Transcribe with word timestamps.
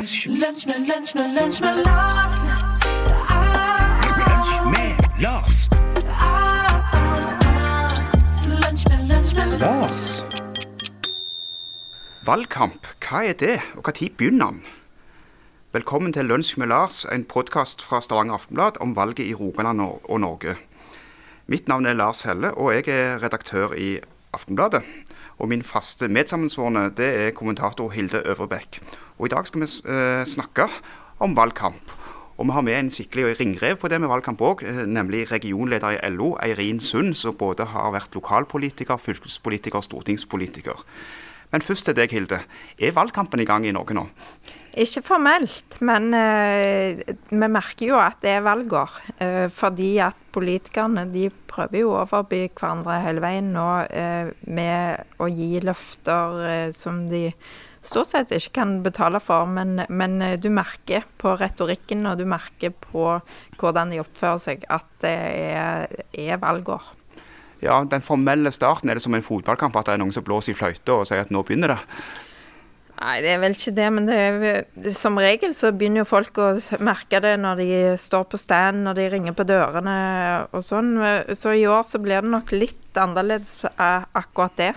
Lunsj, 0.00 0.26
Lunsj 0.28 0.66
med, 0.66 0.78
lunsj 0.88 1.14
med, 1.14 1.34
lunsj 1.36 1.60
med 1.60 1.78
Lars. 1.84 2.36
Lunsj 4.20 4.54
med 4.72 5.02
Lars. 5.20 5.56
Lunsj 8.62 8.86
med, 8.88 9.02
lunsj 9.10 9.34
med 9.36 9.60
Lars. 9.60 10.06
Valgkamp, 12.24 12.88
hva 13.04 13.26
er 13.28 13.36
det, 13.44 13.58
og 13.76 13.92
når 13.92 14.08
begynner 14.16 14.54
den? 14.54 14.64
Velkommen 15.76 16.16
til 16.16 16.32
Lunsj 16.32 16.56
med 16.56 16.72
Lars, 16.72 17.04
en 17.04 17.28
podkast 17.28 17.84
fra 17.84 18.00
Stavanger 18.00 18.40
Aftenblad 18.40 18.80
om 18.80 18.96
valget 18.96 19.26
i 19.26 19.34
Rogaland 19.34 19.84
og 19.84 20.00
og 20.08 20.24
Norge. 20.24 20.56
Mitt 21.46 21.68
navn 21.68 21.84
er 21.84 22.00
Lars 22.00 22.24
Helle, 22.24 22.54
og 22.54 22.72
jeg 22.72 22.88
er 22.88 23.20
redaktør 23.20 23.76
i 23.76 23.98
Aftenbladet. 24.32 24.80
Og 25.40 25.48
min 25.48 25.62
faste 25.64 26.08
medsammensvorne 26.12 26.90
det 26.96 27.08
er 27.22 27.32
kommentator 27.36 27.90
Hilde 27.94 28.20
Øvrebekk. 28.28 28.80
Og 29.18 29.26
i 29.26 29.32
dag 29.32 29.46
skal 29.48 29.64
vi 29.64 29.68
eh, 29.88 30.26
snakke 30.28 30.68
om 31.20 31.36
valgkamp. 31.36 31.96
Og 32.40 32.46
vi 32.46 32.52
har 32.56 32.64
med 32.64 32.76
en 32.76 32.90
skikkelig 32.92 33.40
ringrev 33.40 33.76
på 33.76 33.88
det 33.88 34.00
med 34.00 34.08
valgkamp 34.08 34.40
òg, 34.40 34.62
eh, 34.64 34.84
nemlig 34.84 35.30
regionleder 35.32 35.96
i 35.96 36.12
LO, 36.12 36.34
Eirin 36.44 36.80
Sund, 36.80 37.14
som 37.14 37.36
både 37.36 37.64
har 37.72 37.92
vært 37.92 38.14
lokalpolitiker, 38.14 38.96
fylkespolitiker 38.96 39.80
og 39.80 39.84
stortingspolitiker. 39.84 40.84
Men 41.52 41.62
først 41.62 41.84
til 41.84 41.96
deg, 41.96 42.12
Hilde. 42.12 42.42
Er 42.78 42.96
valgkampen 42.96 43.40
i 43.40 43.48
gang 43.48 43.66
i 43.66 43.72
Norge 43.72 43.96
nå? 43.96 44.06
Ikke 44.78 45.02
formelt, 45.02 45.80
men 45.82 46.12
eh, 46.14 47.00
vi 47.26 47.48
merker 47.50 47.88
jo 47.88 47.96
at 47.98 48.20
det 48.22 48.36
er 48.36 48.44
valgår. 48.46 48.92
Eh, 49.18 49.46
fordi 49.50 49.96
at 50.04 50.18
politikerne 50.30 51.08
de 51.10 51.24
prøver 51.50 51.82
jo 51.82 51.90
å 51.90 52.04
overby 52.04 52.44
hverandre 52.46 53.00
hele 53.02 53.24
veien 53.24 53.50
nå 53.56 53.66
eh, 53.90 54.30
med 54.46 55.18
å 55.18 55.26
gi 55.26 55.58
løfter 55.66 56.38
eh, 56.46 56.68
som 56.76 57.02
de 57.10 57.32
stort 57.82 58.12
sett 58.12 58.30
ikke 58.36 58.60
kan 58.60 58.78
betale 58.84 59.18
for. 59.24 59.50
Men, 59.50 59.82
men 59.90 60.20
eh, 60.22 60.38
du 60.38 60.46
merker 60.54 61.08
på 61.18 61.34
retorikken 61.40 62.06
og 62.06 62.22
du 62.22 62.26
merker 62.30 62.70
på 62.70 63.18
hvordan 63.58 63.90
de 63.90 64.02
oppfører 64.04 64.42
seg 64.46 64.66
at 64.70 64.88
det 65.02 65.16
er, 65.50 66.00
er 66.14 66.42
valgår. 66.42 66.94
Ja, 67.60 67.82
Den 67.84 68.06
formelle 68.06 68.54
starten 68.54 68.88
er 68.88 68.96
det 68.96 69.04
som 69.04 69.18
en 69.18 69.24
fotballkamp, 69.24 69.74
at 69.76 69.90
det 69.90 69.98
er 69.98 70.00
noen 70.00 70.14
som 70.14 70.24
blåser 70.24 70.54
i 70.54 70.56
fløyta 70.56 71.02
og 71.02 71.08
sier 71.10 71.26
at 71.26 71.34
nå 71.34 71.42
begynner 71.44 71.74
det. 71.74 71.80
Nei, 73.00 73.22
det 73.24 73.30
er 73.32 73.38
vel 73.40 73.54
ikke 73.56 73.72
det, 73.72 73.86
men 73.96 74.04
det 74.04 74.16
er, 74.20 74.90
som 74.92 75.16
regel 75.16 75.54
så 75.56 75.70
begynner 75.72 76.02
jo 76.02 76.08
folk 76.10 76.36
å 76.36 76.50
merke 76.84 77.22
det 77.24 77.32
når 77.40 77.62
de 77.62 77.68
står 78.00 78.26
på 78.28 78.40
stand, 78.40 78.82
når 78.84 78.98
de 78.98 79.06
ringer 79.14 79.36
på 79.38 79.46
dørene 79.48 79.94
og 80.52 80.60
sånn. 80.66 80.90
Så 81.32 81.54
i 81.56 81.64
år 81.64 81.80
så 81.88 82.00
blir 82.02 82.20
det 82.20 82.32
nok 82.34 82.52
litt 82.52 83.00
annerledes 83.00 83.56
eh, 83.70 84.04
akkurat 84.20 84.60
det. 84.60 84.74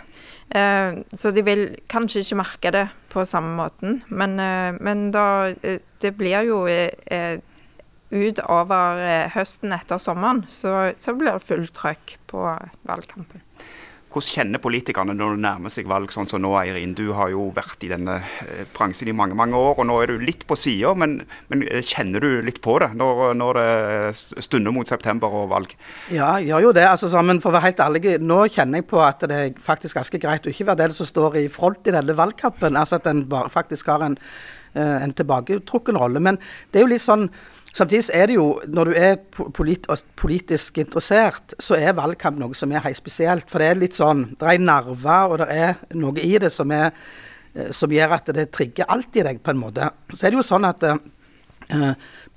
Eh, 0.55 1.01
Så 1.19 1.33
de 1.35 1.43
vil 1.43 1.65
kanskje 1.91 2.23
ikke 2.23 2.39
merke 2.39 2.71
det 2.71 2.85
på 3.11 3.25
samme 3.27 3.57
måten, 3.59 3.99
men, 4.07 4.39
eh, 4.39 4.71
men 4.79 5.09
da 5.11 5.51
Det 5.99 6.15
blir 6.15 6.47
jo 6.47 6.63
utover 8.13 9.29
høsten 9.33 9.71
etter 9.73 9.99
sommeren, 9.99 10.45
så, 10.47 10.93
så 10.99 11.15
blir 11.15 11.33
det 11.33 11.47
fullt 11.47 11.73
trøkk 11.75 12.17
på 12.27 12.43
valgkampen. 12.87 13.41
Hvordan 14.13 14.35
kjenner 14.37 14.61
politikerne 14.61 15.15
når 15.17 15.33
det 15.33 15.41
nærmer 15.41 15.73
seg 15.73 15.87
valg, 15.89 16.11
sånn 16.13 16.27
som 16.29 16.43
nå, 16.43 16.51
Eirin? 16.59 16.93
Du 16.93 17.07
har 17.17 17.31
jo 17.33 17.47
vært 17.55 17.81
i 17.81 17.89
denne 17.89 18.19
eh, 18.45 18.63
bransjen 18.75 19.09
i 19.09 19.15
mange 19.17 19.33
mange 19.37 19.57
år, 19.57 19.79
og 19.81 19.87
nå 19.89 19.95
er 20.03 20.13
du 20.13 20.21
litt 20.21 20.45
på 20.49 20.57
sida. 20.59 20.91
Men, 20.93 21.15
men 21.49 21.65
eh, 21.65 21.81
kjenner 21.81 22.21
du 22.21 22.43
litt 22.45 22.61
på 22.61 22.77
det 22.83 22.91
når, 22.99 23.23
når 23.39 23.59
det 23.59 24.45
stunder 24.45 24.75
mot 24.75 24.89
september 24.89 25.33
og 25.33 25.49
valg? 25.55 25.73
Ja, 26.13 26.35
jeg 26.37 26.51
gjør 26.51 26.67
jo 26.67 26.75
det. 26.77 26.85
altså 26.91 27.09
sammen, 27.09 27.41
For 27.41 27.49
å 27.49 27.57
være 27.57 27.71
helt 27.71 27.85
ærlig, 27.87 28.17
nå 28.21 28.43
kjenner 28.53 28.83
jeg 28.83 28.89
på 28.93 29.01
at 29.01 29.25
det 29.29 29.39
er 29.39 29.61
faktisk 29.65 29.97
ganske 29.97 30.21
greit 30.21 30.45
å 30.45 30.53
ikke 30.53 30.69
være 30.69 30.85
den 30.85 30.93
som 30.93 31.09
står 31.09 31.41
i 31.41 31.47
front 31.51 31.89
i 31.89 31.95
denne 31.97 32.17
valgkampen. 32.17 32.77
altså 32.77 33.01
At 33.01 33.09
en 33.09 33.25
faktisk 33.49 33.89
har 33.89 34.05
en, 34.05 34.19
eh, 34.21 34.62
en 34.79 35.13
tilbaketrukken 35.13 35.99
rolle. 35.99 36.21
Men 36.23 36.39
det 36.71 36.79
er 36.79 36.87
jo 36.87 36.93
litt 36.95 37.05
sånn 37.05 37.29
Samtidig 37.73 38.11
er 38.13 38.27
det 38.29 38.35
jo, 38.35 38.59
når 38.69 38.85
du 38.85 38.97
er 39.01 39.15
polit 39.33 39.87
politisk 40.21 40.75
interessert, 40.77 41.55
så 41.57 41.73
er 41.73 41.95
valgkamp 41.97 42.37
noe 42.37 42.53
som 42.53 42.69
er 42.69 42.83
helt 42.85 42.99
spesielt. 42.99 43.47
For 43.49 43.57
det 43.57 43.69
er 43.71 43.79
litt 43.81 43.97
sånn 43.97 44.27
Det 44.37 44.45
er 44.45 44.61
nerver, 44.61 45.33
og 45.33 45.41
det 45.41 45.47
er 45.49 45.79
noe 45.97 46.13
i 46.21 46.35
det 46.37 46.51
som, 46.53 46.69
er, 46.69 46.93
eh, 47.55 47.71
som 47.73 47.89
gjør 47.89 48.13
at 48.19 48.29
det 48.37 48.51
trigger 48.53 48.85
alt 48.93 49.17
i 49.17 49.25
deg, 49.25 49.41
på 49.41 49.55
en 49.55 49.63
måte. 49.63 49.89
Så 50.13 50.27
er 50.27 50.35
det 50.35 50.37
jo 50.37 50.45
sånn 50.45 50.69
at 50.69 50.85
eh, 50.85 51.01
Eh, 51.01 51.22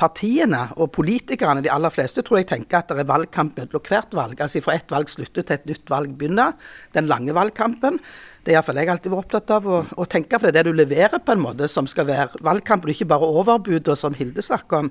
partiene 0.00 0.62
og 0.76 0.91
politikerne, 0.97 1.62
de 1.64 1.70
aller 1.72 1.92
fleste, 1.94 2.22
tror 2.26 2.41
jeg 2.42 2.48
tenker 2.50 2.80
at 2.82 2.91
det 2.92 3.02
er 3.04 3.08
valgkamp 3.08 3.56
mellom 3.58 3.84
hvert 3.86 4.14
valg. 4.16 4.41
Altså 4.44 4.62
fra 4.64 4.76
ett 4.76 4.91
valg 4.92 5.10
slutter 5.12 5.47
til 5.47 5.56
et 5.58 5.69
nytt 5.70 5.92
valg 5.92 6.12
begynner. 6.19 6.56
Den 6.97 7.08
lange 7.10 7.34
valgkampen. 7.36 8.00
Det 8.46 8.52
er 8.52 8.58
iallfall 8.60 8.78
jeg 8.78 8.91
alltid 8.92 9.10
vært 9.10 9.25
opptatt 9.25 9.50
av 9.56 9.64
å, 9.66 9.78
å 9.98 10.04
tenke, 10.06 10.38
for 10.38 10.46
det 10.46 10.60
er 10.60 10.69
det 10.69 10.70
du 10.70 10.78
leverer 10.78 11.19
på 11.19 11.34
en 11.34 11.41
måte 11.42 11.66
som 11.70 11.88
skal 11.91 12.06
være 12.06 12.42
valgkampen, 12.46 12.92
ikke 12.92 13.08
bare 13.10 13.26
overbud, 13.41 13.88
som 13.98 14.14
Hilde 14.14 14.44
snakker 14.46 14.84
om. 14.84 14.91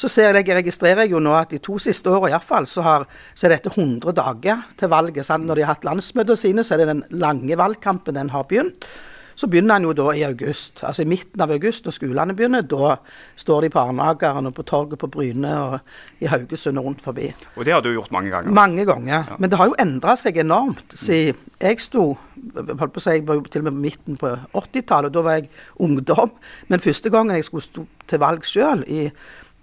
Så 0.00 0.08
ser 0.12 0.30
jeg, 0.38 0.46
jeg 0.48 0.56
registrerer 0.62 1.10
jo 1.10 1.20
nå 1.20 1.34
at 1.36 1.52
de 1.52 1.60
to 1.64 1.76
siste 1.82 2.08
åra 2.12 2.30
iallfall, 2.32 2.64
så, 2.70 2.84
har- 2.86 3.04
så 3.36 3.48
er 3.48 3.56
dette 3.56 3.74
100 3.74 4.14
dager 4.16 4.64
til 4.80 4.88
valget. 4.92 5.26
Sant? 5.28 5.44
Når 5.48 5.60
de 5.60 5.66
har 5.66 5.74
hatt 5.74 5.84
landsmøtene 5.88 6.40
sine, 6.40 6.64
så 6.64 6.76
er 6.76 6.84
det 6.84 6.88
den 6.94 7.04
lange 7.20 7.56
valgkampen 7.60 8.16
den 8.16 8.32
har 8.32 8.48
begynt. 8.48 8.88
Så 9.36 9.48
begynner 9.52 9.76
han 9.76 9.84
jo 9.84 9.92
da 9.96 10.10
i 10.16 10.22
august. 10.24 10.80
Altså 10.80 11.04
i 11.04 11.08
midten 11.10 11.42
av 11.44 11.52
august, 11.52 11.84
når 11.84 11.94
skolene 11.96 12.36
begynner. 12.36 12.64
Da 12.64 12.94
står 13.36 13.66
de 13.66 13.70
på 13.74 13.82
Arnageren 13.82 14.48
og 14.48 14.54
på 14.56 14.64
torget 14.66 15.00
på 15.02 15.10
Bryne 15.12 15.52
og 15.60 16.24
i 16.24 16.30
Haugesund 16.30 16.80
og 16.80 16.88
rundt 16.88 17.04
forbi. 17.04 17.28
Og 17.56 17.68
det 17.68 17.76
har 17.76 17.84
du 17.84 17.90
gjort 17.92 18.14
mange 18.16 18.32
ganger. 18.32 18.56
Mange 18.56 18.86
ganger. 18.88 19.36
Men 19.38 19.52
det 19.52 19.60
har 19.60 19.68
jo 19.68 19.76
endra 19.82 20.16
seg 20.16 20.40
enormt 20.40 20.96
siden 20.96 21.36
jeg 21.56 21.80
sto 21.80 22.10
holdt 22.16 22.92
på 22.92 23.00
å 23.00 23.02
si, 23.02 23.14
Jeg 23.16 23.24
var 23.28 23.38
jo 23.38 23.46
til 23.48 23.62
og 23.62 23.70
med 23.70 23.76
på 23.76 23.84
midten 23.84 24.18
på 24.20 24.32
80-tallet, 24.52 25.08
og 25.08 25.14
da 25.14 25.22
var 25.24 25.38
jeg 25.38 25.48
ungdom. 25.80 26.34
Men 26.68 26.84
første 26.84 27.10
gangen 27.10 27.36
jeg 27.36 27.46
skulle 27.48 27.64
stå 27.64 27.86
til 28.06 28.20
valg 28.20 28.44
sjøl, 28.44 28.84
i 28.84 29.08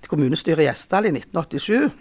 kommunestyret 0.10 0.66
i 0.66 0.68
Gjesdal 0.68 1.08
i 1.08 1.14
1987 1.14 1.94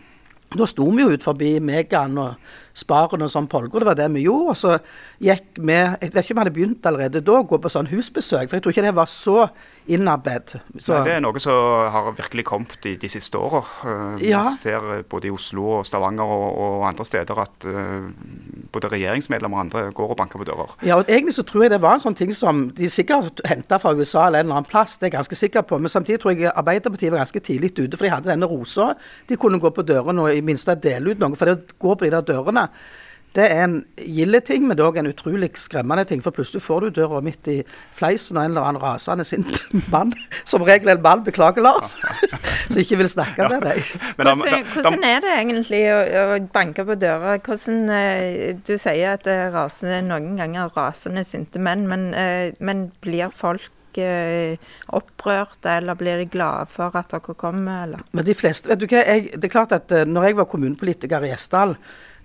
da 0.59 0.67
sto 0.69 0.87
vi 0.91 1.05
jo 1.05 1.13
ut 1.13 1.25
forbi 1.25 1.55
Megan 1.65 2.19
og 2.21 2.53
Sparen 2.75 3.23
og 3.25 3.31
sånn 3.33 3.49
polger, 3.53 3.83
Det 3.83 3.87
var 3.87 3.99
det 3.99 4.09
vi 4.15 4.25
gjorde. 4.27 4.55
Og 4.55 4.57
så 4.57 4.79
gikk 5.21 5.59
vi 5.59 5.73
Jeg 5.73 6.13
vet 6.13 6.25
ikke 6.25 6.35
om 6.35 6.39
vi 6.41 6.45
hadde 6.45 6.57
begynt 6.57 6.87
allerede 6.87 7.21
da 7.25 7.39
å 7.41 7.47
gå 7.47 7.59
på 7.59 7.71
sånn 7.73 7.91
husbesøk, 7.91 8.49
for 8.49 8.57
jeg 8.57 8.63
tror 8.63 8.73
ikke 8.73 8.87
det 8.87 8.95
var 8.97 9.11
så 9.11 9.49
innarbeidet. 9.91 10.61
Det 10.73 11.15
er 11.17 11.21
noe 11.23 11.41
som 11.43 11.57
har 11.91 12.13
virkelig 12.15 12.45
kommet 12.47 12.77
de, 12.85 12.95
de 12.97 13.09
siste 13.11 13.39
åra. 13.39 13.63
Vi 14.19 14.31
Ja. 14.31 14.45
Ser 14.55 14.85
eh, 14.99 15.03
både 15.03 15.29
i 15.29 15.33
Oslo 15.35 15.79
og 15.79 15.87
Stavanger 15.87 16.25
og, 16.25 16.59
og 16.59 16.87
andre 16.89 17.05
steder 17.05 17.41
at 17.43 17.67
uh, 17.67 18.09
både 18.73 18.91
regjeringsmedlemmer 18.93 19.59
og 19.59 19.65
andre 19.67 19.83
går 19.93 20.15
og 20.15 20.17
banker 20.21 20.39
på 20.39 20.47
dører. 20.49 20.77
Ja, 20.87 20.97
og 21.01 21.11
egentlig 21.11 21.35
så 21.35 21.43
tror 21.47 21.67
jeg 21.67 21.75
det 21.75 21.81
var 21.83 21.99
en 21.99 22.05
sånn 22.05 22.19
ting 22.19 22.33
som 22.37 22.69
de 22.77 22.89
sikkert 22.93 23.43
henta 23.49 23.79
fra 23.83 23.95
USA 23.97 24.27
eller 24.27 24.43
en 24.43 24.47
eller 24.47 24.61
annen 24.61 24.71
plass, 24.71 24.97
det 24.97 25.09
er 25.09 25.13
jeg 25.13 25.19
ganske 25.19 25.41
sikker 25.43 25.67
på. 25.67 25.79
Men 25.83 25.93
samtidig 25.93 26.21
tror 26.23 26.37
jeg 26.37 26.53
Arbeiderpartiet 26.55 27.13
var 27.13 27.25
ganske 27.25 27.43
tidlig 27.43 27.73
ute, 27.79 27.97
for 27.97 28.07
de 28.07 28.15
hadde 28.15 28.31
denne 28.31 28.49
rosa. 28.49 28.93
De 29.29 29.39
kunne 29.41 29.61
gå 29.63 29.73
på 29.75 29.85
dørene 29.87 30.27
og 30.27 30.37
i 30.37 30.45
minste 30.45 30.75
dele 30.79 31.13
ut 31.13 31.23
noe. 31.23 31.37
For 31.39 31.51
det 31.51 31.59
å 31.59 31.79
gå 31.87 31.97
på 31.99 32.07
de 32.07 32.15
der 32.15 32.27
dørene, 32.33 32.62
det 33.37 33.45
er 33.49 33.63
en 33.65 33.77
gild 33.97 34.37
ting, 34.45 34.67
men 34.69 34.81
òg 34.85 34.99
en 35.01 35.09
utrolig 35.09 35.49
skremmende 35.57 36.05
ting. 36.09 36.21
For 36.25 36.35
plutselig 36.37 36.63
får 36.67 36.85
du 36.85 36.99
døra 37.01 37.23
midt 37.25 37.49
i 37.49 37.59
fleisen 37.97 38.37
av 38.37 38.45
en 38.45 38.53
eller 38.53 38.69
annen 38.69 38.83
rasende 38.83 39.25
sint 39.25 39.57
mann. 39.95 40.13
Som 40.45 40.65
regel 40.69 40.93
en 40.93 41.03
mann, 41.05 41.25
beklager 41.25 41.65
Lars, 41.65 41.95
som 42.71 42.83
ikke 42.83 43.01
vil 43.01 43.09
snakke 43.13 43.49
med 43.49 43.65
deg. 43.65 43.81
Hvordan, 44.19 44.67
hvordan 44.75 45.07
er 45.09 45.25
det 45.25 45.35
egentlig 45.39 45.83
å, 45.95 46.01
å 46.03 46.41
banke 46.53 46.85
på 46.89 46.99
døra? 47.01 47.39
Hvordan, 47.41 47.85
eh, 47.97 48.53
du 48.61 48.75
sier 48.77 49.17
at 49.17 49.25
det 49.29 49.39
er 49.47 49.55
rasende, 49.57 50.03
noen 50.11 50.37
ganger 50.41 50.73
rasende 50.77 51.25
sinte 51.25 51.63
menn, 51.63 51.87
men, 51.89 52.11
eh, 52.13 52.53
men 52.61 52.91
blir 53.01 53.33
folk 53.33 53.97
eh, 53.97 54.61
opprørte, 54.93 55.79
eller 55.79 55.97
blir 55.97 56.21
de 56.21 56.29
glade 56.29 56.69
for 56.73 56.93
at 57.01 57.17
dere 57.17 57.37
kommer, 57.39 57.87
eller? 57.87 58.07
Men 58.13 58.29
de 58.29 58.37
fleste, 58.37 58.69
vet 58.69 58.85
du 58.85 58.91
hva, 58.91 59.07
jeg, 59.09 59.33
det 59.33 59.49
er 59.49 59.57
klart 59.57 59.77
at 59.77 59.93
eh, 59.95 60.09
når 60.09 60.29
jeg 60.29 60.43
var 60.43 60.53
kommunepolitiker 60.53 61.25
i 61.25 61.33
Gjesdal, 61.33 61.79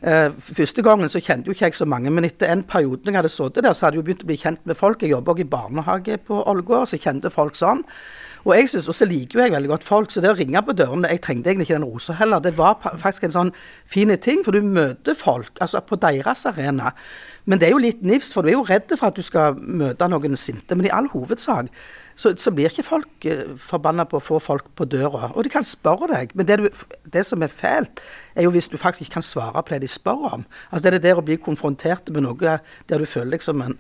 Eh, 0.06 0.30
første 0.38 0.84
gangen 0.86 1.10
så 1.10 1.22
kjente 1.24 1.50
jo 1.50 1.56
ikke 1.56 1.72
jeg 1.72 1.76
så 1.80 1.88
mange, 1.90 2.12
men 2.14 2.28
etter 2.28 2.52
en 2.54 2.62
periode 2.64 3.02
når 3.02 3.12
jeg 3.12 3.18
hadde 3.18 3.34
sittet 3.34 3.66
der, 3.66 3.74
så 3.74 3.88
hadde 3.88 3.98
jeg 3.98 4.06
begynt 4.06 4.24
å 4.28 4.30
bli 4.30 4.38
kjent 4.38 4.70
med 4.70 4.78
folk. 4.78 5.02
Jeg 5.02 5.16
jobba 5.16 5.34
også 5.34 5.46
i 5.46 5.52
barnehage 5.56 6.18
på 6.28 6.44
Ålgård, 6.44 6.86
så 6.86 6.98
jeg 6.98 7.06
kjente 7.08 7.34
folk 7.34 7.58
sånn. 7.58 7.82
Og 8.46 8.54
jeg 8.56 8.70
synes, 8.70 8.88
og 8.88 8.96
så 8.96 9.08
liker 9.10 9.40
jo 9.40 9.44
jeg 9.44 9.52
veldig 9.52 9.72
godt 9.74 9.84
folk, 9.84 10.12
så 10.14 10.22
det 10.24 10.30
å 10.32 10.38
ringe 10.38 10.62
på 10.64 10.76
dørene 10.78 11.10
Jeg 11.10 11.20
trengte 11.26 11.50
egentlig 11.50 11.68
ikke 11.68 11.80
den 11.80 11.90
rosa 11.90 12.14
heller. 12.16 12.40
Det 12.40 12.54
var 12.56 12.78
faktisk 12.80 13.26
en 13.28 13.34
sånn 13.34 13.52
fin 13.86 14.14
ting, 14.24 14.44
for 14.46 14.56
du 14.56 14.62
møter 14.62 15.18
folk 15.18 15.58
altså 15.60 15.82
på 15.82 15.98
deres 16.00 16.46
arena. 16.46 16.94
Men 17.46 17.60
det 17.60 17.68
er 17.68 17.76
jo 17.76 17.84
litt 17.84 18.06
nifst, 18.06 18.34
for 18.34 18.44
du 18.44 18.54
er 18.54 18.60
jo 18.60 18.68
redd 18.70 18.94
for 18.94 19.10
at 19.10 19.18
du 19.18 19.26
skal 19.26 19.58
møte 19.58 20.08
noen 20.08 20.38
sinte. 20.38 20.76
Men 20.76 20.88
i 20.88 20.94
all 20.94 21.10
hovedsak 21.12 21.74
så, 22.18 22.34
så 22.42 22.52
blir 22.54 22.72
ikke 22.72 22.86
folk 22.88 23.28
eh, 23.30 23.44
forbanna 23.62 24.08
på 24.10 24.18
å 24.18 24.24
få 24.24 24.40
folk 24.42 24.72
på 24.78 24.88
døra. 24.90 25.30
Og 25.36 25.46
de 25.46 25.54
kan 25.54 25.68
spørre 25.68 26.10
deg, 26.12 26.34
men 26.38 26.50
det, 26.50 26.58
du, 26.60 26.84
det 27.14 27.24
som 27.28 27.46
er 27.46 27.54
fælt, 27.54 28.02
er 28.36 28.48
jo 28.48 28.54
hvis 28.56 28.70
du 28.74 28.78
faktisk 28.82 29.08
ikke 29.08 29.20
kan 29.20 29.28
svare 29.28 29.62
på 29.62 29.76
det 29.76 29.84
de 29.86 29.92
spør 29.92 30.28
om. 30.40 30.48
Altså 30.72 30.84
Det 30.84 30.92
er 30.92 30.98
det 30.98 31.06
der 31.06 31.22
å 31.22 31.26
bli 31.26 31.38
konfrontert 31.38 32.10
med 32.14 32.26
noe 32.26 32.58
der 32.90 33.04
du 33.04 33.06
føler 33.06 33.38
deg 33.38 33.46
som 33.46 33.62
en 33.62 33.78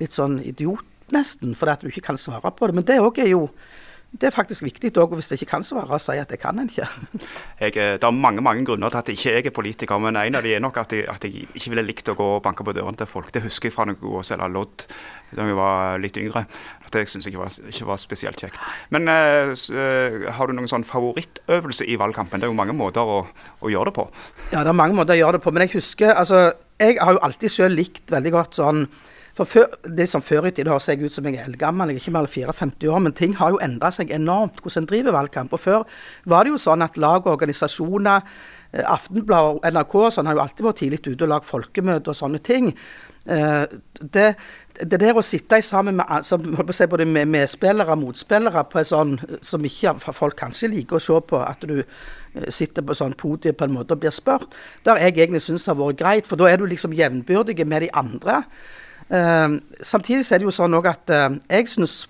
litt 0.00 0.14
sånn 0.16 0.38
idiot, 0.46 0.86
nesten, 1.10 1.56
fordi 1.58 1.74
at 1.74 1.82
du 1.82 1.90
ikke 1.90 2.06
kan 2.12 2.20
svare 2.20 2.54
på 2.54 2.70
det. 2.70 2.78
Men 2.78 2.86
det 2.86 3.00
òg 3.02 3.18
er 3.20 3.34
jo 3.34 3.48
det 4.10 4.26
er 4.26 4.34
faktisk 4.34 4.64
viktig 4.66 4.90
òg, 4.98 5.12
hvis 5.14 5.28
jeg 5.30 5.38
ikke 5.38 5.52
kan 5.52 5.64
svare, 5.66 5.94
å 5.94 6.02
si 6.02 6.16
at 6.18 6.30
det 6.32 6.40
kan 6.42 6.58
en 6.58 6.70
ikke. 6.70 6.86
Jeg, 7.62 7.76
eh, 7.76 7.94
det 8.00 8.06
er 8.06 8.16
mange 8.16 8.42
mange 8.42 8.64
grunner 8.66 8.90
til 8.90 8.98
at 8.98 9.10
ikke 9.12 9.32
jeg 9.36 9.46
er 9.46 9.54
politiker, 9.54 10.00
men 10.02 10.16
en 10.16 10.38
av 10.38 10.42
de 10.42 10.54
er 10.56 10.62
nok 10.64 10.78
at 10.80 10.94
jeg, 10.96 11.04
at 11.12 11.24
jeg 11.26 11.44
ikke 11.52 11.74
ville 11.74 11.84
likt 11.84 12.08
å 12.08 12.14
gå 12.16 12.28
og 12.38 12.42
banke 12.42 12.64
på 12.64 12.72
dørene 12.72 12.96
til 12.96 13.06
folk. 13.10 13.28
Det 13.34 13.42
husker 13.44 13.68
jeg 13.68 13.74
fra 13.74 13.84
når 13.84 13.98
jeg 13.98 14.00
går 14.00 14.16
og 14.22 14.26
selge 14.26 14.48
lodd 14.54 14.86
da 15.36 15.46
jeg 15.46 15.58
var 15.58 16.00
litt 16.02 16.16
yngre. 16.18 16.42
Det 16.90 17.04
syns 17.08 17.26
jeg 17.26 17.34
ikke 17.34 17.44
var, 17.44 17.58
ikke 17.70 17.88
var 17.88 18.00
spesielt 18.02 18.40
kjekt. 18.42 18.58
Men 18.94 19.10
uh, 19.10 19.52
eh, 19.54 20.26
har 20.34 20.50
du 20.50 20.56
noen 20.56 20.70
sånn 20.70 20.86
favorittøvelse 20.86 21.86
i 21.86 21.98
valgkampen? 22.00 22.42
Det 22.42 22.48
er 22.48 22.52
jo 22.52 22.58
mange 22.58 22.76
måter 22.76 23.06
å, 23.06 23.20
å 23.60 23.70
gjøre 23.70 23.92
det 23.92 23.98
på. 24.00 24.08
Ja, 24.50 24.64
det 24.64 24.72
er 24.72 24.80
mange 24.80 24.98
måter 24.98 25.14
å 25.14 25.20
gjøre 25.20 25.38
det 25.38 25.44
på. 25.46 25.54
Men 25.54 25.66
jeg 25.66 25.76
husker 25.78 26.16
altså, 26.16 26.50
Jeg 26.80 26.98
har 27.00 27.14
jo 27.14 27.22
alltid 27.26 27.52
selv 27.52 27.78
likt 27.78 28.10
veldig 28.10 28.34
godt 28.34 28.58
sånn 28.58 28.84
for 29.40 29.48
før, 29.48 29.76
det 29.86 30.08
sånn 30.10 30.24
Før 30.26 30.48
i 30.48 30.52
tiden 30.52 30.72
høres 30.72 30.88
jeg 30.90 31.00
ut 31.00 31.14
som 31.14 31.24
jeg 31.24 31.38
er 31.38 31.46
eldgammel, 31.46 31.92
jeg 31.92 32.00
er 32.00 32.02
ikke 32.02 32.12
mer 32.16 32.26
enn 32.26 32.32
54 32.34 32.90
år, 32.92 33.02
men 33.06 33.14
ting 33.16 33.36
har 33.38 33.54
jo 33.54 33.60
endra 33.62 33.88
seg 33.94 34.10
enormt 34.12 34.58
hvordan 34.60 34.82
en 34.82 34.88
driver 34.90 35.16
valgkamp. 35.16 35.54
Og 35.56 35.62
Før 35.62 35.84
var 36.28 36.44
det 36.44 36.52
jo 36.52 36.58
sånn 36.60 36.84
at 36.84 36.98
lag 37.00 37.22
og 37.22 37.36
organisasjoner, 37.36 38.26
Aftenbladet 38.70 38.90
Aftenblad 38.94 39.46
og 39.50 39.64
NRK 39.66 39.94
og 39.98 40.12
sånn, 40.14 40.28
har 40.30 40.36
jo 40.36 40.42
alltid 40.44 40.66
vært 40.66 40.76
tidlig 40.78 41.00
ute 41.06 41.24
og 41.24 41.30
lagd 41.32 41.46
folkemøter 41.48 42.12
og 42.12 42.18
sånne 42.18 42.38
ting. 42.46 42.68
Eh, 43.26 43.64
det, 44.00 44.34
det 44.80 45.00
der 45.00 45.18
å 45.18 45.24
sitte 45.24 45.60
sammen 45.62 45.98
med 45.98 46.24
si, 46.24 46.86
både 46.88 47.04
med 47.04 47.28
medspillere 47.28 47.92
og 47.92 48.00
motspillere 48.00 48.64
på 48.70 48.80
en 48.80 48.88
sånn 48.88 49.12
som 49.44 49.64
ikke 49.66 49.98
folk 50.16 50.38
kanskje 50.40 50.70
liker 50.72 50.96
å 50.96 51.02
se 51.04 51.18
på, 51.28 51.40
at 51.44 51.66
du 51.68 51.82
eh, 51.82 52.48
sitter 52.48 52.86
på 52.86 52.96
sånn 52.96 53.16
podium 53.20 53.58
på 53.58 53.68
en 53.68 53.76
måte 53.76 53.96
og 53.96 54.04
blir 54.04 54.14
spurt, 54.14 54.48
det 54.84 54.94
har 54.94 55.02
jeg 55.04 55.18
egentlig 55.18 55.44
syntes 55.44 55.68
har 55.68 55.78
vært 55.80 56.00
greit. 56.00 56.30
For 56.30 56.40
da 56.40 56.48
er 56.48 56.60
du 56.60 56.68
liksom 56.70 56.96
jevnbyrdig 56.96 57.60
med 57.66 57.86
de 57.86 57.92
andre. 58.00 58.40
Eh, 59.10 59.60
samtidig 59.82 60.24
er 60.24 60.40
det 60.40 60.48
jo 60.48 60.56
sånn 60.56 60.78
òg 60.80 60.88
at 60.94 61.12
jeg 61.12 61.68
syns 61.74 62.02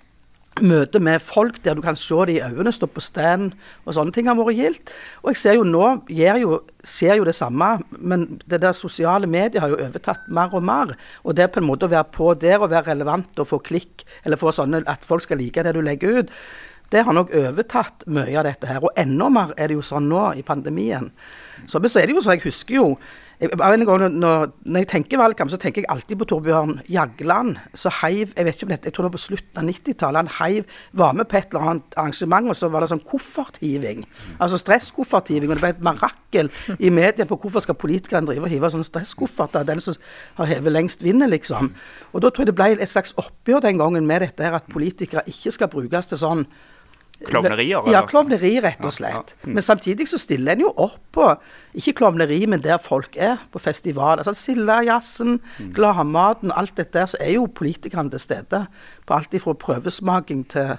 møte 0.59 0.99
med 0.99 1.21
folk 1.23 1.61
der 1.63 1.77
du 1.77 1.81
kan 1.83 1.95
se 1.95 2.17
de 2.27 2.35
i 2.35 2.41
øynene, 2.43 2.73
stå 2.75 2.89
på 2.91 3.01
stand 3.01 3.53
og 3.85 3.95
sånne 3.95 4.11
ting 4.11 4.27
har 4.27 4.35
vært 4.35 4.57
gildt. 4.57 4.91
Og 5.23 5.31
jeg 5.31 5.39
ser 5.39 5.55
jo 5.55 5.63
nå 5.63 5.85
jo, 6.11 6.59
ser 6.83 7.15
jo 7.15 7.27
det 7.27 7.35
samme, 7.37 7.69
men 7.97 8.27
det 8.43 8.61
der 8.61 8.75
sosiale 8.75 9.27
medier 9.27 9.63
har 9.63 9.71
jo 9.71 9.79
overtatt 9.79 10.27
mer 10.27 10.51
og 10.53 10.65
mer. 10.67 10.97
Og 11.23 11.37
det 11.37 11.51
på 11.53 11.61
en 11.61 11.69
måte 11.69 11.87
å 11.87 11.93
være 11.93 12.11
på 12.11 12.33
der 12.35 12.59
og 12.59 12.73
være 12.73 12.91
relevant 12.91 13.39
og 13.39 13.47
få 13.47 13.61
klikk, 13.63 14.03
eller 14.25 14.41
få 14.41 14.51
sånne 14.51 14.83
at 14.91 15.07
folk 15.07 15.23
skal 15.23 15.39
like 15.39 15.63
det 15.63 15.75
du 15.77 15.81
legger 15.81 16.19
ut, 16.19 16.35
det 16.91 17.05
har 17.07 17.15
nok 17.15 17.31
overtatt 17.31 18.03
mye 18.11 18.35
av 18.35 18.43
dette 18.49 18.67
her. 18.67 18.83
Og 18.83 18.91
enda 18.99 19.29
mer 19.31 19.53
er 19.55 19.71
det 19.71 19.77
jo 19.79 19.85
sånn 19.85 20.09
nå 20.11 20.33
i 20.35 20.43
pandemien. 20.43 21.07
Så, 21.63 21.79
så 21.79 22.01
er 22.01 22.09
det 22.09 22.17
jo 22.17 22.23
så, 22.23 22.35
jeg 22.35 22.43
husker 22.49 22.75
jo 22.75 22.87
jeg, 23.41 23.85
gang 23.89 24.03
når, 24.13 24.51
når 24.61 24.83
jeg 24.83 24.87
tenker 24.91 25.17
valgkamp, 25.17 25.49
så 25.49 25.57
tenker 25.57 25.81
jeg 25.81 25.89
alltid 25.89 26.19
på 26.19 26.27
Torbjørn 26.29 26.75
Jagland. 26.93 27.55
Så 27.73 27.89
heiv 28.03 28.35
jeg 28.37 28.45
vet 28.45 28.57
ikke 28.57 28.67
om 28.67 28.73
dette, 28.73 28.89
jeg 28.89 28.93
tror 28.93 29.07
det 29.07 29.09
var 29.09 29.15
på 29.17 29.21
slutten 29.23 29.61
av 29.61 29.65
90-tallet. 29.65 30.19
Han 30.21 30.33
heiv, 30.37 30.75
var 31.01 31.15
med 31.17 31.29
på 31.31 31.39
et 31.39 31.47
eller 31.49 31.67
annet 31.71 31.97
arrangement, 31.97 32.51
og 32.53 32.59
så 32.59 32.69
var 32.69 32.85
det 32.85 32.91
sånn 32.91 33.01
kofferthiving. 33.07 34.03
Altså 34.37 34.59
stresskofferthiving. 34.61 35.49
Og 35.49 35.57
det 35.57 35.63
ble 35.65 35.73
et 35.73 35.85
marakel 35.89 36.51
i 36.77 36.91
media 36.93 37.25
på 37.25 37.39
hvorfor 37.41 37.65
skal 37.65 37.79
politikerne 37.81 38.29
drive 38.29 38.45
og 38.45 38.53
hive 38.53 38.71
sånne 38.75 38.87
stresskofferter. 38.87 39.65
Den 39.67 39.81
som 39.81 39.97
har 40.37 40.51
hevet 40.53 40.77
lengst, 40.77 41.01
vinner, 41.01 41.31
liksom. 41.31 41.73
Og 42.13 42.21
da 42.21 42.29
tror 42.29 42.45
jeg 42.45 42.51
det 42.51 42.59
ble 42.59 42.69
et 42.77 42.93
slags 42.93 43.15
oppgjør 43.17 43.65
den 43.65 43.81
gangen 43.81 44.05
med 44.05 44.21
dette 44.27 44.45
her 44.45 44.59
at 44.59 44.69
politikere 44.69 45.25
ikke 45.25 45.55
skal 45.57 45.73
brukes 45.73 46.13
til 46.13 46.21
sånn 46.21 46.45
Klovnerier? 47.27 47.81
ja, 47.87 47.99
eller? 47.99 48.07
klovneri, 48.07 48.59
rett 48.63 48.83
og 48.85 48.93
slett. 48.93 49.33
ja. 49.35 49.45
Mm. 49.47 49.53
Men 49.53 49.61
samtidig 49.63 50.07
så 50.09 50.17
stiller 50.17 50.51
en 50.53 50.59
jo 50.65 50.73
opp 50.77 50.99
på 51.11 51.27
ikke 51.75 51.93
klovneri, 51.93 52.45
men 52.47 52.61
der 52.61 52.77
folk 52.77 53.15
er, 53.17 53.37
på 53.51 53.59
festival. 53.59 54.17
Altså 54.19 54.33
Sildajazzen, 54.33 55.39
Mm. 55.59 55.73
gladmaten, 55.73 56.51
alt 56.55 56.75
dette 56.75 56.93
der, 56.99 57.05
så 57.05 57.17
er 57.19 57.33
jo 57.33 57.45
politikerne 57.47 58.09
til 58.11 58.19
stede. 58.19 58.65
På 59.07 59.13
alt 59.13 59.31
ifra 59.33 59.53
prøvesmaking 59.53 60.47
til 60.49 60.77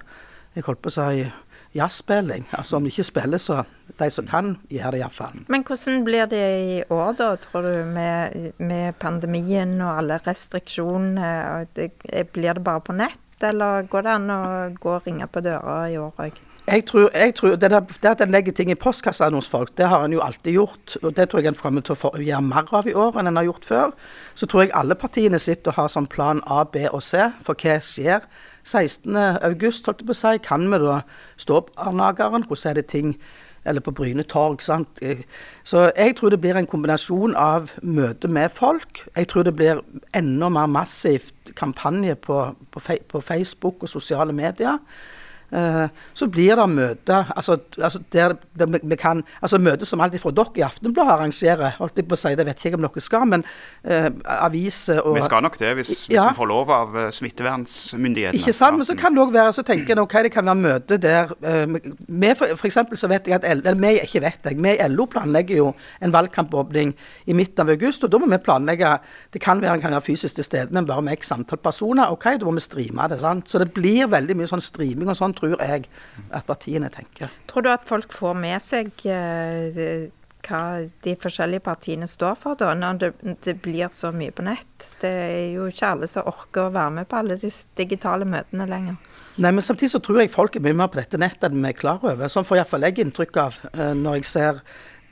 jeg 0.55 0.65
holdt 0.65 0.83
på 0.83 0.91
å 0.91 0.93
si 0.93 1.33
jazzspilling. 1.75 2.45
Altså 2.53 2.77
om 2.77 2.85
de 2.85 2.91
ikke 2.93 3.05
spiller, 3.05 3.39
så 3.41 3.63
de 3.99 4.11
som 4.11 4.27
kan, 4.29 4.59
gjør 4.71 4.91
det 4.93 5.01
iallfall. 5.01 5.39
Men 5.49 5.65
hvordan 5.65 6.05
blir 6.05 6.27
det 6.29 6.43
i 6.61 6.83
år, 6.93 7.13
da, 7.17 7.31
tror 7.37 7.63
du, 7.63 7.85
med, 7.85 8.53
med 8.59 8.95
pandemien 9.01 9.81
og 9.81 9.99
alle 10.03 10.19
restriksjonene? 10.27 11.31
og 11.61 11.69
det- 11.75 12.33
Blir 12.33 12.55
det 12.55 12.65
bare 12.65 12.81
på 12.81 12.93
nett, 12.95 13.19
eller 13.49 13.87
går 13.91 14.07
det 14.07 14.17
an 14.17 14.33
å 14.33 14.41
gå 14.81 14.97
og 14.97 15.07
ringe 15.07 15.29
på 15.29 15.43
døra 15.45 15.85
i 15.91 15.99
år 16.01 16.25
òg? 16.27 16.41
Jeg 16.63 16.85
tror, 16.87 17.09
jeg 17.11 17.35
tror 17.35 17.57
det, 17.59 17.71
der, 17.73 17.81
det 17.81 18.09
at 18.09 18.21
en 18.23 18.31
legger 18.31 18.55
ting 18.55 18.71
i 18.71 18.79
postkassen 18.79 19.35
hos 19.35 19.49
folk, 19.51 19.73
det 19.79 19.89
har 19.91 20.05
en 20.05 20.13
jo 20.15 20.21
alltid 20.23 20.55
gjort. 20.55 20.95
Og 21.03 21.17
det 21.17 21.27
tror 21.29 21.43
jeg 21.43 21.51
en 21.51 21.59
kommer 21.59 21.83
til 21.83 21.97
å 21.99 22.13
gjøre 22.23 22.43
mer 22.47 22.71
av 22.71 22.87
i 22.87 22.95
år 22.95 23.19
enn 23.19 23.33
en 23.33 23.41
har 23.41 23.49
gjort 23.49 23.67
før. 23.67 23.97
Så 24.39 24.47
tror 24.47 24.63
jeg 24.63 24.75
alle 24.79 24.95
partiene 24.95 25.41
sitter 25.43 25.75
og 25.75 25.81
har 25.81 25.91
sånn 25.91 26.07
plan 26.07 26.43
A, 26.47 26.63
B 26.63 26.87
og 26.87 27.03
C 27.03 27.33
for 27.43 27.59
hva 27.59 27.81
skjer. 27.83 28.29
16. 28.63 29.17
august, 29.43 29.89
holdt 29.91 30.07
på 30.07 30.37
kan 30.47 30.69
vi 30.71 30.79
da 30.79 31.01
stå 31.37 31.57
opp 31.59 31.73
Arnageren? 31.77 32.47
Hvordan 32.47 32.71
er 32.71 32.79
det 32.79 32.87
ting 32.95 33.17
eller 33.65 33.81
på 33.81 33.91
Bryne 33.91 34.23
torg. 34.23 34.63
sant? 34.63 35.01
Så 35.65 35.91
jeg 35.97 36.17
tror 36.17 36.31
det 36.31 36.41
blir 36.41 36.57
en 36.59 36.67
kombinasjon 36.67 37.35
av 37.37 37.71
møte 37.83 38.29
med 38.29 38.51
folk. 38.55 39.05
Jeg 39.17 39.29
tror 39.29 39.43
det 39.43 39.57
blir 39.57 39.83
enda 40.15 40.49
mer 40.49 40.67
massivt 40.67 41.55
kampanje 41.57 42.15
på, 42.15 42.55
på, 42.71 42.81
på 43.09 43.21
Facebook 43.21 43.83
og 43.83 43.89
sosiale 43.89 44.33
medier. 44.33 44.79
Eh, 45.53 45.89
så 46.17 46.27
blir 46.33 46.57
det 46.57 46.65
møte 46.73 47.19
altså, 47.37 47.59
altså 47.77 48.01
der 48.13 48.33
vi, 48.57 48.97
kan, 48.97 49.23
altså 49.43 49.59
møte 49.61 49.85
som 49.85 50.01
alltid 50.01 50.23
fra 50.23 50.31
dere 50.33 50.57
i 50.57 50.63
Aftenbladet 50.65 51.13
arrangerer. 51.13 51.75
holdt 51.79 51.97
jeg 52.01 52.09
på 52.09 52.17
å 52.17 52.21
si, 52.23 52.35
Det 52.35 52.47
vet 52.47 52.63
jeg 52.65 52.73
ikke 52.73 52.79
om 52.81 52.87
dere 52.89 53.01
skal, 53.05 53.27
men 53.29 53.45
uh, 53.85 54.09
aviser 54.47 55.03
og 55.05 55.17
Vi 55.19 55.23
skal 55.27 55.43
nok 55.45 55.59
det, 55.61 55.75
hvis, 55.77 56.07
hvis 56.07 56.17
Ja. 56.17 56.31
vi 56.31 56.37
får 56.41 56.49
lov 56.49 56.71
av 56.71 56.89
smittevernmyndighetene. 57.13 57.13
smittevernsmyndighetene. 57.13 58.41
ikke 58.41 58.53
sant? 58.57 58.77
Men 58.79 58.87
så 58.89 58.97
kan 58.97 59.15
det 59.15 59.23
òg 59.23 59.33
være 59.35 59.53
så 59.57 59.63
tenker 59.67 59.93
jeg, 59.95 59.99
ok, 60.03 60.17
det 60.27 60.33
kan 60.33 60.47
være 60.49 60.61
møte 60.63 60.99
der 61.03 61.33
eh, 61.45 61.67
med 62.09 62.37
for, 62.39 62.57
for 62.57 62.67
eksempel 62.71 62.99
så 63.01 63.09
vet 63.13 63.29
jeg 63.29 63.37
at 63.39 63.45
eller 63.49 63.75
vi 63.81 63.93
ikke 64.01 64.23
vet 64.25 64.49
jeg, 64.49 64.59
vi 64.63 64.75
i 64.77 64.89
LO 64.89 65.07
planlegger 65.11 65.57
jo 65.61 65.73
en 66.03 66.13
valgkampåpning 66.15 66.95
i 67.27 67.37
midten 67.37 67.65
av 67.65 67.73
august. 67.75 68.05
og 68.05 68.11
Da 68.13 68.19
må 68.19 68.31
vi 68.31 68.39
planlegge 68.39 68.99
Det 69.33 69.41
kan 69.43 69.61
være 69.61 69.75
en 69.75 69.81
kan 69.85 69.93
være 69.93 70.07
fysisk 70.09 70.35
til 70.35 70.45
stede, 70.45 70.73
men 70.73 70.87
bare 70.87 71.03
med 71.03 71.19
x 71.19 71.33
antall 71.33 71.59
personer. 71.59 72.11
ok, 72.11 72.25
Da 72.41 72.45
må 72.47 72.53
vi 72.57 72.61
streame 72.65 73.09
det. 73.09 73.21
sant? 73.21 73.49
Så 73.49 73.59
det 73.59 73.73
blir 73.75 74.07
veldig 74.09 74.37
mye 74.37 74.47
sånn 74.51 74.63
streaming 74.65 75.09
og 75.09 75.17
sånn, 75.17 75.35
tror 75.43 75.59
jeg 75.59 75.91
at 76.31 76.49
partiene 76.49 76.91
tenker. 76.95 77.31
Tror 77.51 77.67
du 77.67 77.71
at 77.73 77.87
folk 77.89 78.15
får 78.15 78.37
med 78.39 78.63
seg 78.63 79.07
eh, 79.11 80.11
hva 80.43 80.83
de 81.05 81.15
forskjellige 81.23 81.65
partiene 81.65 82.09
står 82.11 82.37
for, 82.41 82.59
da, 82.59 82.73
når 82.79 83.01
det, 83.01 83.11
det 83.47 83.57
blir 83.63 83.91
så 83.95 84.13
mye 84.15 84.35
på 84.35 84.45
nett? 84.47 84.87
Det 85.03 85.11
er 85.11 85.49
jo 85.55 85.69
ikke 85.71 85.93
alle 85.95 86.09
som 86.11 86.29
orker 86.31 86.67
å 86.67 86.75
være 86.75 86.97
med 86.99 87.11
på 87.11 87.19
alle 87.21 87.39
disse 87.41 87.71
digitale 87.79 88.27
møtene 88.29 88.67
lenger. 88.71 88.99
Nei, 89.41 89.53
men 89.53 89.65
samtidig 89.65 89.95
så 89.95 90.03
tror 90.05 90.21
jeg 90.21 90.33
folk 90.33 90.57
er 90.57 90.65
mye 90.65 90.77
mer 90.77 90.91
på 90.93 91.01
dette 91.01 91.21
nettet 91.21 91.49
enn 91.49 91.63
vi 91.63 91.71
er 91.71 91.79
klar 91.79 92.03
over. 92.05 92.29
Sånn 92.29 92.47
får 92.49 92.61
iallfall 92.61 92.89
jeg 92.89 93.01
inntrykk 93.07 93.39
av 93.41 93.61
eh, 93.73 93.93
når 93.97 94.19
jeg 94.19 94.29
ser 94.29 94.61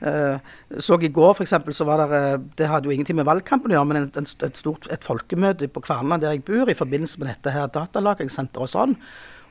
eh, 0.05 0.51
Så 0.77 0.99
i 1.01 1.09
går 1.09 1.33
f.eks. 1.33 1.55
så 1.73 1.87
var 1.89 2.03
det 2.05 2.21
Det 2.59 2.69
hadde 2.69 2.89
jo 2.89 2.93
ingenting 2.93 3.17
med 3.17 3.25
valgkampen 3.29 3.73
å 3.73 3.79
gjøre, 3.79 3.89
men 3.89 4.03
en, 4.03 4.09
en, 4.21 4.29
et 4.45 4.61
stort 4.61 4.85
et 4.93 5.07
folkemøte 5.07 5.71
på 5.73 5.83
Kverna 5.87 6.19
der 6.21 6.35
jeg 6.35 6.45
bor, 6.45 6.69
i 6.69 6.77
forbindelse 6.77 7.21
med 7.21 7.31
dette 7.33 7.55
her 7.55 7.71
datalagringssenteret 7.73 8.67
og 8.67 8.73
sånn. 8.75 8.97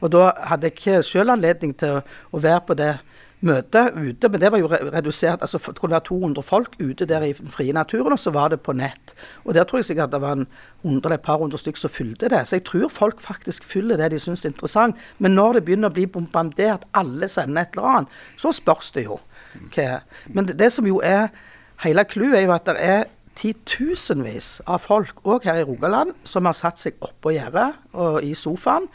Og 0.00 0.12
da 0.12 0.30
hadde 0.50 0.68
jeg 0.68 0.78
ikke 0.78 1.02
selv 1.06 1.36
anledning 1.36 1.76
til 1.78 2.00
å 2.00 2.42
være 2.42 2.64
på 2.66 2.76
det 2.78 2.94
møtet 3.40 3.96
ute, 3.96 4.28
men 4.28 4.40
det 4.40 4.50
var 4.52 4.60
jo 4.60 4.68
redusert. 4.68 5.40
altså 5.40 5.58
Det 5.58 5.78
kunne 5.78 5.96
være 5.96 6.08
200 6.08 6.42
folk 6.44 6.74
ute 6.80 7.06
der 7.08 7.22
i 7.24 7.32
den 7.32 7.50
frie 7.50 7.72
naturen, 7.72 8.12
og 8.12 8.18
så 8.18 8.30
var 8.30 8.48
det 8.48 8.60
på 8.60 8.72
nett. 8.72 9.14
Og 9.44 9.54
der 9.54 9.64
tror 9.64 9.80
jeg 9.80 9.84
sikkert 9.84 10.12
det 10.12 10.20
var 10.20 10.32
en 10.32 10.46
100 10.84 11.06
eller 11.06 11.16
et 11.16 11.24
par 11.24 11.38
hundre 11.38 11.58
stykker 11.58 11.80
som 11.80 11.90
fulgte 11.90 12.28
det. 12.28 12.48
Så 12.48 12.56
jeg 12.56 12.64
tror 12.64 12.88
folk 12.88 13.20
faktisk 13.20 13.64
fyller 13.64 13.96
det 13.96 14.10
de 14.12 14.18
syns 14.18 14.44
er 14.44 14.52
interessant. 14.52 14.96
Men 15.18 15.34
når 15.34 15.52
det 15.52 15.64
begynner 15.64 15.88
å 15.88 15.96
bli 15.96 16.06
bombardert, 16.06 16.84
alle 16.94 17.28
sender 17.28 17.62
et 17.62 17.76
eller 17.76 17.88
annet, 17.88 18.18
så 18.36 18.52
spørs 18.52 18.92
det 18.92 19.04
jo. 19.04 19.20
hva 19.74 20.02
Men 20.26 20.46
det, 20.46 20.58
det 20.58 20.72
som 20.72 20.86
jo 20.86 21.00
er 21.04 21.28
hele 21.84 22.04
clouet, 22.04 22.36
er 22.36 22.44
jo 22.44 22.52
at 22.52 22.68
det 22.68 22.76
er 22.78 23.04
titusenvis 23.40 24.60
av 24.68 24.82
folk, 24.84 25.22
òg 25.24 25.46
her 25.48 25.62
i 25.62 25.64
Rogaland, 25.64 26.12
som 26.24 26.44
har 26.44 26.52
satt 26.52 26.80
seg 26.82 26.98
oppå 27.00 27.32
gjerdet 27.32 27.72
og 27.96 28.20
i 28.26 28.34
sofaen 28.36 28.90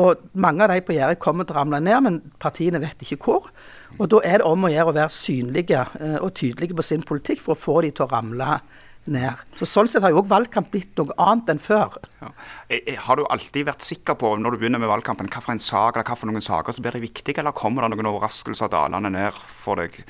Og 0.00 0.22
mange 0.34 0.64
av 0.64 0.72
de 0.72 0.82
på 0.84 0.96
gjerdet 0.96 1.22
kommer 1.22 1.46
til 1.46 1.54
å 1.54 1.60
ramle 1.60 1.80
ned, 1.84 2.00
men 2.06 2.20
partiene 2.42 2.82
vet 2.82 3.02
ikke 3.04 3.20
hvor. 3.22 3.50
Og 3.98 4.08
da 4.10 4.22
er 4.26 4.40
det 4.42 4.48
om 4.48 4.66
å 4.66 4.72
gjøre 4.72 4.90
å 4.90 4.96
være 4.96 5.14
synlige 5.14 5.84
eh, 6.00 6.16
og 6.18 6.32
tydelige 6.34 6.74
på 6.74 6.86
sin 6.86 7.04
politikk 7.06 7.44
for 7.44 7.54
å 7.54 7.60
få 7.60 7.82
de 7.84 7.92
til 7.94 8.08
å 8.08 8.10
ramle 8.10 8.58
ned. 9.12 9.42
Så 9.58 9.66
Sånn 9.68 9.88
sett 9.90 10.04
har 10.04 10.12
jo 10.14 10.22
òg 10.22 10.30
valgkamp 10.30 10.70
blitt 10.72 10.96
noe 10.98 11.14
annet 11.20 11.52
enn 11.52 11.60
før. 11.62 11.96
Ja. 12.22 12.30
Eh, 12.68 12.80
eh, 12.80 12.98
Har 13.00 13.20
du 13.20 13.24
alltid 13.28 13.68
vært 13.68 13.84
sikker 13.84 14.16
på 14.18 14.32
når 14.40 14.54
du 14.54 14.62
begynner 14.62 14.82
med 14.82 14.90
valgkampen, 14.90 15.28
hva 15.30 15.42
for 15.44 15.54
en 15.54 15.62
sak 15.62 15.96
eller 15.96 16.08
hva 16.08 16.18
for 16.18 16.30
noen 16.30 16.44
saker 16.44 16.74
som 16.74 16.84
blir 16.84 16.96
det 16.96 17.04
viktige, 17.04 17.38
eller 17.42 17.56
kommer 17.56 17.84
det 17.84 17.92
noen 17.94 18.10
overraskelser 18.10 18.72
dalende 18.72 19.12
ned 19.14 19.40
for 19.62 19.80
deg? 19.80 20.00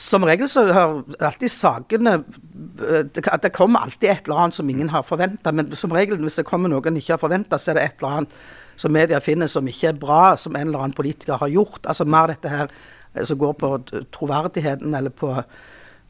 Som 0.00 0.26
regel 0.28 0.50
så 0.50 0.66
har 0.72 1.00
alltid 1.18 1.52
sakene 1.52 2.18
det, 2.24 3.52
kommer 3.54 3.84
alltid 3.84 4.10
et 4.10 4.28
eller 4.28 4.46
annet 4.46 4.56
som 4.56 4.70
ingen 4.70 4.92
har 4.94 5.04
forventa. 5.06 5.52
Men 5.52 5.74
som 5.76 5.92
regel 5.94 6.22
hvis 6.22 6.40
det 6.40 6.48
kommer 6.48 6.72
noen 6.72 6.94
en 6.94 7.00
ikke 7.02 7.18
har 7.18 7.22
forventa, 7.22 7.58
så 7.58 7.72
er 7.72 7.80
det 7.80 7.88
et 7.88 7.98
eller 8.00 8.20
annet 8.20 8.44
som 8.76 8.92
media 8.94 9.20
finner 9.22 9.50
som 9.50 9.68
ikke 9.68 9.92
er 9.92 10.00
bra, 10.00 10.22
som 10.40 10.56
en 10.56 10.68
eller 10.68 10.82
annen 10.82 10.96
politiker 10.96 11.38
har 11.40 11.52
gjort. 11.52 11.82
Altså 11.86 12.06
mer 12.08 12.32
dette 12.32 12.50
her 12.50 12.68
eh, 13.14 13.24
som 13.24 13.38
går 13.38 13.54
på 13.60 13.72
troverdigheten 14.14 14.94
eller 14.94 15.14
på 15.14 15.36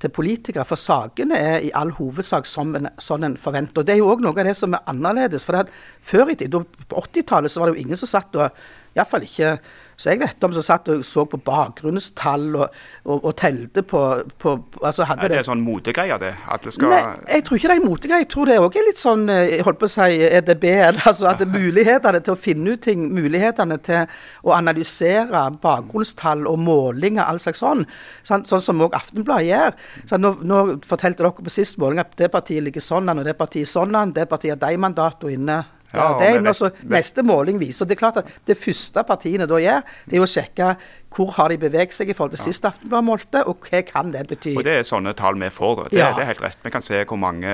til 0.02 0.10
politikere. 0.10 0.66
For 0.68 0.80
sakene 0.80 1.38
er 1.38 1.64
i 1.64 1.72
all 1.76 1.92
hovedsak 1.96 2.48
som 2.48 2.74
en, 2.76 2.90
sånn 3.00 3.26
en 3.26 3.36
forventer. 3.40 3.80
Og 3.80 3.86
Det 3.86 3.94
er 3.94 4.02
jo 4.02 4.10
òg 4.12 4.24
noe 4.24 4.36
av 4.36 4.48
det 4.48 4.56
som 4.58 4.74
er 4.74 4.84
annerledes. 4.90 5.46
For 5.46 5.70
Før 6.02 6.32
i 6.32 6.38
tid, 6.40 6.52
på 6.88 7.04
80-tallet, 7.06 7.52
så 7.52 7.60
var 7.60 7.70
det 7.70 7.78
jo 7.78 7.86
ingen 7.86 8.00
som 8.00 8.10
satt 8.10 8.36
og 8.36 8.50
Iallfall 8.94 9.26
ikke 9.26 9.56
så 9.96 10.10
jeg 10.10 10.20
vet 10.22 10.44
om 10.46 10.54
som 10.56 10.64
satt 10.66 10.88
og 10.90 11.04
så 11.06 11.24
på 11.30 11.38
bakgrunnstall 11.44 12.46
og, 12.58 12.78
og, 13.04 13.18
og 13.18 13.34
telte 13.38 13.84
på, 13.86 14.00
på 14.42 14.54
altså 14.82 15.06
hadde 15.08 15.28
Er 15.28 15.34
det 15.36 15.44
sånn 15.46 15.62
motegreie, 15.64 16.16
det? 16.20 16.32
At 16.50 16.66
det 16.66 16.74
skal 16.74 16.90
Nei, 16.90 17.00
jeg 17.30 17.46
tror 17.46 17.60
ikke 17.60 17.70
det 17.70 17.76
er 17.76 17.84
motegreie. 17.84 18.24
Jeg 18.24 18.30
tror 18.34 18.50
det 18.50 18.58
òg 18.62 18.78
er 18.80 18.88
litt 18.88 19.00
sånn 19.00 19.26
eh, 19.32 19.42
jeg 19.54 19.66
holdt 19.66 19.80
på 19.82 19.88
å 19.88 19.94
si 19.94 20.18
EDB. 20.28 20.66
Altså 21.04 21.28
at 21.30 21.42
det 21.42 21.48
mulighetene 21.52 22.20
til 22.24 22.34
å 22.34 22.40
finne 22.40 22.74
ut 22.74 22.82
ting, 22.84 23.06
mulighetene 23.14 23.76
til 23.84 24.10
å 24.46 24.54
analysere 24.56 25.44
bakgrunnstall 25.62 26.46
og 26.50 26.58
målinger, 26.64 27.22
all 27.24 27.40
slags 27.42 27.62
sånn. 27.62 27.84
Sånn, 28.26 28.46
sånn 28.48 28.64
som 28.64 28.82
òg 28.84 28.96
Aftenbladet 28.98 29.50
gjør. 29.50 29.78
Sånn, 30.10 30.24
nå, 30.24 30.34
nå 30.46 30.62
fortalte 30.88 31.22
dere 31.22 31.44
på 31.44 31.52
sist 31.52 31.78
måling 31.82 32.02
at 32.02 32.14
det 32.18 32.30
partiet 32.32 32.64
ligger 32.64 32.84
sånn 32.84 33.10
an, 33.10 33.22
og 33.22 33.28
det 33.28 33.36
partiet 33.38 33.70
sånn 33.70 33.94
an. 33.98 34.14
Det 34.16 34.26
partiet 34.30 34.56
har 34.56 34.62
de 34.64 34.80
mandatene 34.80 35.38
inne. 35.38 35.62
Ja, 35.94 36.18
det, 36.18 36.28
er 36.36 36.50
også, 36.50 36.70
neste 36.90 37.22
måling 37.22 37.58
viser 37.60 37.84
og 37.84 37.88
Det 37.88 37.96
er 37.96 38.02
klart 38.02 38.16
at 38.24 38.26
det 38.46 38.58
første 38.58 39.04
partiene 39.06 39.46
da 39.50 39.60
gjør, 39.62 39.82
det 40.10 40.18
er 40.18 40.24
å 40.24 40.28
sjekke 40.28 40.76
hvor 41.14 41.30
har 41.36 41.52
de 41.52 41.58
beveget 41.62 41.94
seg 41.94 42.10
i 42.10 42.14
forhold 42.16 42.34
til 42.34 42.42
sist 42.48 42.64
Aftenblad 42.66 43.04
målte, 43.06 43.44
og 43.46 43.62
hva 43.68 43.82
kan 43.86 44.10
det 44.10 44.24
bety. 44.32 44.56
Og 44.58 44.64
det 44.66 44.72
er 44.80 44.86
sånne 44.88 45.12
tall 45.14 45.38
vi 45.38 45.50
får. 45.54 45.84
Det, 45.90 45.98
Ja. 46.00 46.08
det 46.16 46.24
er 46.24 46.30
helt 46.32 46.42
rett. 46.42 46.58
Vi 46.64 46.70
kan 46.74 46.82
se 46.82 47.04
hvor 47.04 47.16
mange, 47.16 47.52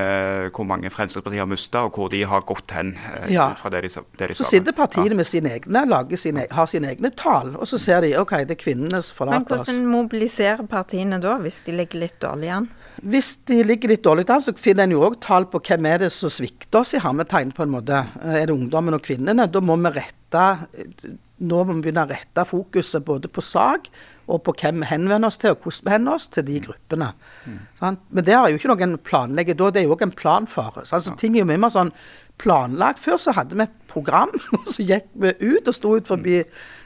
hvor 0.54 0.64
mange 0.64 0.88
Fremskrittspartiet 0.90 1.42
har 1.44 1.46
mista, 1.50 1.82
og 1.84 1.92
hvor 1.92 2.08
de 2.08 2.22
har 2.24 2.40
gått 2.40 2.70
hen. 2.72 2.96
eh, 2.96 3.32
Ja. 3.32 3.52
fra 3.54 3.68
det 3.70 3.82
de, 3.82 3.88
det 4.18 4.28
de 4.28 4.34
Så 4.34 4.44
sitter 4.48 4.72
partiene 4.72 5.14
med 5.14 5.26
sine 5.26 5.50
egne, 5.50 5.84
lager 5.86 6.16
sine, 6.16 6.46
har 6.50 6.66
sine 6.66 6.88
egne 6.88 7.10
tall, 7.14 7.54
og 7.56 7.66
så 7.66 7.78
ser 7.78 8.00
de 8.00 8.16
OK, 8.16 8.30
det 8.30 8.50
er 8.52 8.64
kvinnene 8.64 9.02
som 9.02 9.16
forlater 9.16 9.54
oss. 9.54 9.66
Men 9.68 9.84
hvordan 9.84 9.86
mobiliserer 9.86 10.66
partiene 10.66 11.20
da, 11.20 11.36
hvis 11.38 11.62
de 11.66 11.72
ligger 11.72 12.00
litt 12.00 12.18
dårlig 12.18 12.48
an? 12.48 12.68
Hvis 13.00 13.32
de 13.48 13.62
ligger 13.64 13.92
litt 13.92 14.04
dårlig 14.04 14.26
an, 14.28 14.42
så 14.44 14.52
finner 14.58 14.84
en 14.84 14.94
jo 14.94 15.04
òg 15.06 15.20
tall 15.24 15.46
på 15.48 15.62
hvem 15.64 15.88
er 15.88 16.02
det 16.04 16.10
som 16.12 16.32
svikter 16.32 16.82
oss 16.82 16.92
i 16.96 17.00
hermetegn, 17.00 17.54
på 17.56 17.64
en 17.64 17.72
måte. 17.72 18.04
Er 18.20 18.46
det 18.46 18.54
ungdommen 18.54 18.96
og 18.96 19.04
kvinnene? 19.06 19.48
Da 19.48 19.62
må 19.64 19.78
vi 19.80 19.94
rette 19.96 20.46
Nå 21.40 21.62
må 21.64 21.72
vi 21.72 21.86
begynne 21.86 22.02
å 22.04 22.10
rette 22.10 22.42
fokuset 22.44 23.00
både 23.06 23.30
på 23.32 23.40
sak 23.40 23.86
og 24.30 24.42
på 24.46 24.52
hvem 24.60 24.82
vi 24.82 24.90
henvender 24.90 25.30
oss 25.30 25.38
til, 25.40 25.54
og 25.54 25.64
hvordan 25.64 25.86
vi 25.86 25.94
henvender 25.94 26.18
oss 26.20 26.28
til 26.30 26.44
de 26.46 26.58
gruppene. 26.66 27.08
Sant? 27.80 28.02
Men 28.14 28.26
det 28.26 28.36
har 28.36 28.50
jo 28.50 28.60
ikke 28.60 28.70
noen 28.70 28.98
planlegger 29.08 29.56
da, 29.58 29.70
det 29.72 29.82
er 29.82 29.88
jo 29.88 29.96
òg 29.96 30.04
en 30.06 30.14
plan 30.14 30.46
for. 30.46 30.76
Så 30.84 31.00
ja. 31.00 31.16
ting 31.18 31.34
er 31.34 31.42
jo 31.42 31.48
mye 31.50 31.62
mer 31.64 31.72
sånn 31.74 31.94
planlagt. 32.40 33.02
Før 33.02 33.18
så 33.20 33.34
hadde 33.36 33.58
vi 33.58 33.66
et 33.66 33.74
program, 33.90 34.32
og 34.58 34.68
så 34.68 34.86
gikk 34.86 35.08
vi 35.24 35.34
ut 35.40 35.66
og 35.66 35.76
sto 35.76 35.96
ut 35.96 36.12
forbi 36.12 36.42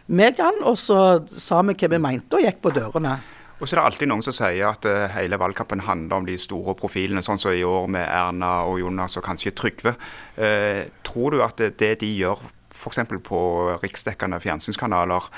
Megan, 0.06 0.62
og 0.64 0.78
så 0.80 1.00
sa 1.28 1.61
vi 1.66 1.76
hva 1.76 1.92
vi 1.97 2.02
mente, 2.06 2.38
og 2.38 2.47
gikk 2.47 2.62
på 2.64 2.73
dørene. 2.78 3.18
Og 3.61 3.68
så 3.68 3.76
er 3.76 3.78
det 3.78 3.87
alltid 3.87 4.11
noen 4.11 4.25
som 4.26 4.34
sier 4.34 4.66
at 4.66 4.87
eh, 4.88 5.06
hele 5.14 5.38
valgkampen 5.38 5.84
handler 5.87 6.18
om 6.18 6.26
de 6.26 6.34
store 6.40 6.75
profilene, 6.78 7.23
sånn 7.23 7.38
som 7.40 7.54
i 7.54 7.62
år 7.66 7.87
med 7.92 8.04
Erna 8.04 8.64
og 8.66 8.80
Jonas 8.82 9.14
og 9.20 9.25
kanskje 9.26 9.54
Trygve. 9.54 9.94
Eh, 10.34 10.84
tror 11.06 11.37
du 11.37 11.42
at 11.44 11.62
det, 11.78 11.92
de 12.02 12.11
gjør 12.18 12.42
f.eks. 12.75 13.04
på 13.23 13.42
riksdekkende 13.84 14.40
fjernsynskanaler, 14.42 15.30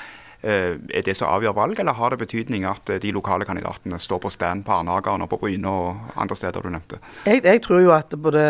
er 0.42 1.02
det 1.06 1.16
som 1.16 1.30
avgjør 1.32 1.54
valg, 1.56 1.80
eller 1.80 1.96
har 1.96 2.12
det 2.12 2.20
betydning 2.20 2.66
at 2.68 2.90
eh, 2.92 3.00
de 3.02 3.12
lokale 3.14 3.46
kandidatene 3.48 3.98
står 4.02 4.20
på 4.22 4.30
stand 4.30 4.64
på 4.66 4.74
Arnageren 4.76 5.24
og 5.24 5.30
på 5.32 5.38
Bryne 5.40 5.70
og 5.70 6.12
andre 6.16 6.36
steder 6.36 6.62
du 6.62 6.70
nevnte? 6.70 7.00
Jeg, 7.26 7.42
jeg 7.44 7.62
tror 7.64 7.80
jo 7.82 7.92
at 7.96 8.14
både 8.22 8.44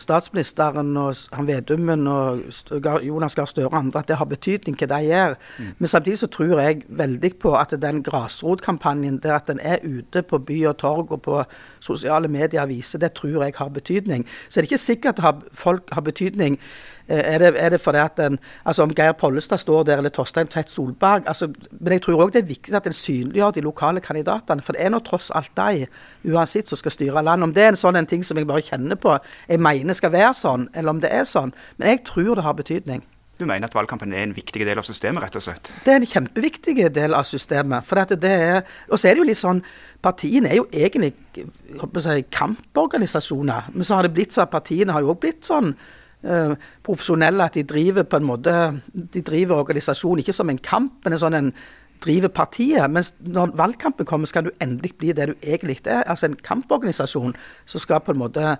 statsministeren 0.00 0.96
og 1.00 1.14
han 1.32 1.48
Vedumen 1.48 2.06
og 2.10 2.44
Jonas 3.04 3.34
Gahr 3.34 3.50
Støre 3.50 3.70
og 3.70 3.78
andre, 3.78 4.04
at 4.04 4.08
det 4.12 4.18
har 4.20 4.30
betydning 4.30 4.78
hva 4.78 4.90
de 4.94 5.00
gjør. 5.08 5.36
Men 5.78 5.90
samtidig 5.90 6.18
så 6.22 6.30
tror 6.32 6.58
jeg 6.60 6.84
veldig 6.88 7.32
på 7.42 7.54
at 7.58 7.74
den 7.82 8.02
grasrotkampanjen, 8.04 9.20
der 9.22 9.38
at 9.38 9.48
den 9.50 9.60
er 9.62 9.82
ute 9.84 10.22
på 10.22 10.38
by 10.38 10.60
og 10.70 10.78
torg 10.82 11.12
og 11.12 11.22
på 11.24 11.42
sosiale 11.84 12.28
medier 12.28 12.66
viser, 12.70 12.98
det 13.02 13.14
tror 13.18 13.44
jeg 13.44 13.54
har 13.56 13.68
betydning. 13.68 14.26
Så 14.48 14.60
det 14.60 14.64
er 14.64 14.66
det 14.66 14.72
ikke 14.72 14.84
sikkert 14.84 15.24
at 15.24 15.46
folk 15.52 15.92
har 15.92 16.04
betydning. 16.04 16.58
Er 17.08 17.38
det, 17.38 17.50
er 17.60 17.68
det 17.74 17.80
fordi 17.84 18.00
at 18.00 18.20
en, 18.24 18.38
altså 18.64 18.82
Om 18.82 18.94
Geir 18.96 19.12
Pollestad 19.12 19.60
står 19.60 19.82
der, 19.84 20.00
eller 20.00 20.08
Torstein 20.08 20.48
Tvedt 20.48 20.70
Solberg 20.70 21.26
altså, 21.28 21.50
Men 21.70 21.92
jeg 21.92 22.02
tror 22.02 22.22
òg 22.24 22.32
det 22.32 22.40
er 22.42 22.48
viktig 22.48 22.74
at 22.74 22.86
en 22.88 22.96
synliggjør 22.96 23.50
de 23.50 23.64
lokale 23.66 24.00
kandidatene. 24.00 24.64
For 24.64 24.72
det 24.72 24.86
er 24.86 24.92
nå 24.94 25.02
tross 25.04 25.30
alt 25.36 25.52
de, 25.56 25.86
uansett, 26.24 26.68
som 26.68 26.80
skal 26.80 26.94
styre 26.94 27.22
landet. 27.22 27.50
Om 27.50 27.54
det 27.56 27.64
er 27.64 27.74
en 27.74 27.80
sånn 27.80 28.00
en 28.00 28.08
ting 28.08 28.24
som 28.24 28.40
jeg 28.40 28.48
bare 28.48 28.64
kjenner 28.64 28.96
på, 28.96 29.18
jeg 29.48 29.60
mener 29.60 29.96
skal 29.98 30.14
være 30.14 30.32
sånn, 30.38 30.68
eller 30.72 30.96
om 30.96 31.02
det 31.04 31.12
er 31.12 31.26
sånn. 31.28 31.52
Men 31.76 31.92
jeg 31.92 32.06
tror 32.08 32.38
det 32.38 32.46
har 32.46 32.56
betydning. 32.56 33.04
Du 33.38 33.42
mener 33.46 33.66
at 33.66 33.74
valgkampen 33.74 34.12
er 34.14 34.28
en 34.28 34.34
viktig 34.36 34.62
del 34.62 34.78
av 34.78 34.86
systemet, 34.86 35.24
rett 35.24 35.36
og 35.36 35.42
slett? 35.42 35.72
Det 35.84 35.90
er 35.90 35.98
en 35.98 36.06
kjempeviktig 36.06 36.76
del 36.94 37.16
av 37.18 37.26
systemet. 37.26 37.86
For 37.86 37.98
at 37.98 38.14
det 38.22 38.30
er, 38.30 38.60
og 38.88 39.00
så 39.00 39.10
er 39.10 39.16
det 39.16 39.24
jo 39.24 39.28
litt 39.32 39.42
sånn 39.42 39.64
Partiene 40.04 40.50
er 40.52 40.58
jo 40.58 40.66
egentlig 40.68 41.14
si, 41.32 42.16
kamporganisasjoner. 42.36 43.70
Men 43.72 43.86
så 43.88 43.96
har 43.96 44.04
det 44.04 44.12
blitt 44.12 44.34
så 44.36 44.42
at 44.44 44.52
partiene 44.52 44.92
har 44.92 45.00
jo 45.00 45.14
òg 45.14 45.22
blitt 45.22 45.48
sånn 45.48 45.70
eh, 46.24 46.54
profesjonelle 46.86 47.46
at 47.46 47.56
de 47.58 47.64
driver 47.68 48.06
på 48.08 48.20
en 48.20 48.28
måte 48.28 48.52
De 48.92 49.22
driver 49.22 49.62
organisasjonen 49.62 50.24
ikke 50.24 50.36
som 50.36 50.50
en 50.50 50.58
kamp, 50.58 50.96
men 51.04 51.16
en 51.16 51.22
sånn 51.22 51.38
en 51.38 51.52
driver 52.04 52.28
partiet. 52.28 52.90
Mens 52.90 53.14
når 53.20 53.54
valgkampen 53.56 54.06
kommer, 54.06 54.28
skal 54.28 54.44
du 54.48 54.50
endelig 54.60 54.94
bli 54.98 55.12
det 55.12 55.30
du 55.30 55.34
egentlig 55.42 55.80
er. 55.86 56.02
Altså 56.06 56.28
en 56.28 56.36
kamporganisasjon 56.36 57.36
som 57.66 57.80
skal 57.80 58.02
på 58.04 58.12
en 58.12 58.18
måte 58.24 58.56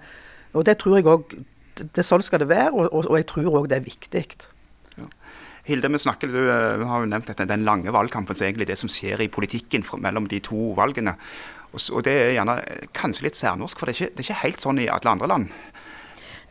Og 0.54 0.64
det 0.66 0.78
tror 0.78 0.96
jeg 0.96 1.06
òg 1.10 1.32
det, 1.74 2.04
Sånn 2.06 2.22
skal 2.22 2.38
det 2.38 2.48
være, 2.48 2.70
og, 2.70 2.92
og 3.10 3.16
jeg 3.18 3.26
tror 3.26 3.58
òg 3.58 3.68
det 3.68 3.80
er 3.80 3.88
viktig. 3.88 4.26
Hilde, 5.64 5.88
vi 5.88 5.98
snakker, 5.98 6.28
du 6.28 6.42
eh, 6.44 6.82
har 6.84 7.00
jo 7.00 7.08
nevnt 7.08 7.30
dette, 7.30 7.46
den 7.48 7.64
lange 7.64 7.92
valgkampen, 7.92 8.36
som 8.36 8.44
egentlig 8.44 8.68
det 8.68 8.76
som 8.76 8.90
skjer 8.92 9.22
i 9.24 9.30
politikken 9.32 9.84
mellom 10.04 10.28
de 10.28 10.42
to 10.44 10.74
valgene. 10.76 11.16
Og, 11.72 11.80
og 11.96 12.04
det 12.04 12.12
er 12.12 12.34
gjerne 12.36 12.58
eh, 12.68 12.82
kanskje 12.92 13.24
litt 13.26 13.38
særnorsk, 13.38 13.80
for 13.80 13.88
det 13.88 13.94
er, 13.94 14.00
ikke, 14.02 14.12
det 14.12 14.20
er 14.20 14.28
ikke 14.28 14.42
helt 14.42 14.64
sånn 14.66 14.82
i 14.82 14.90
alle 14.92 15.14
andre 15.16 15.30
land. 15.32 15.54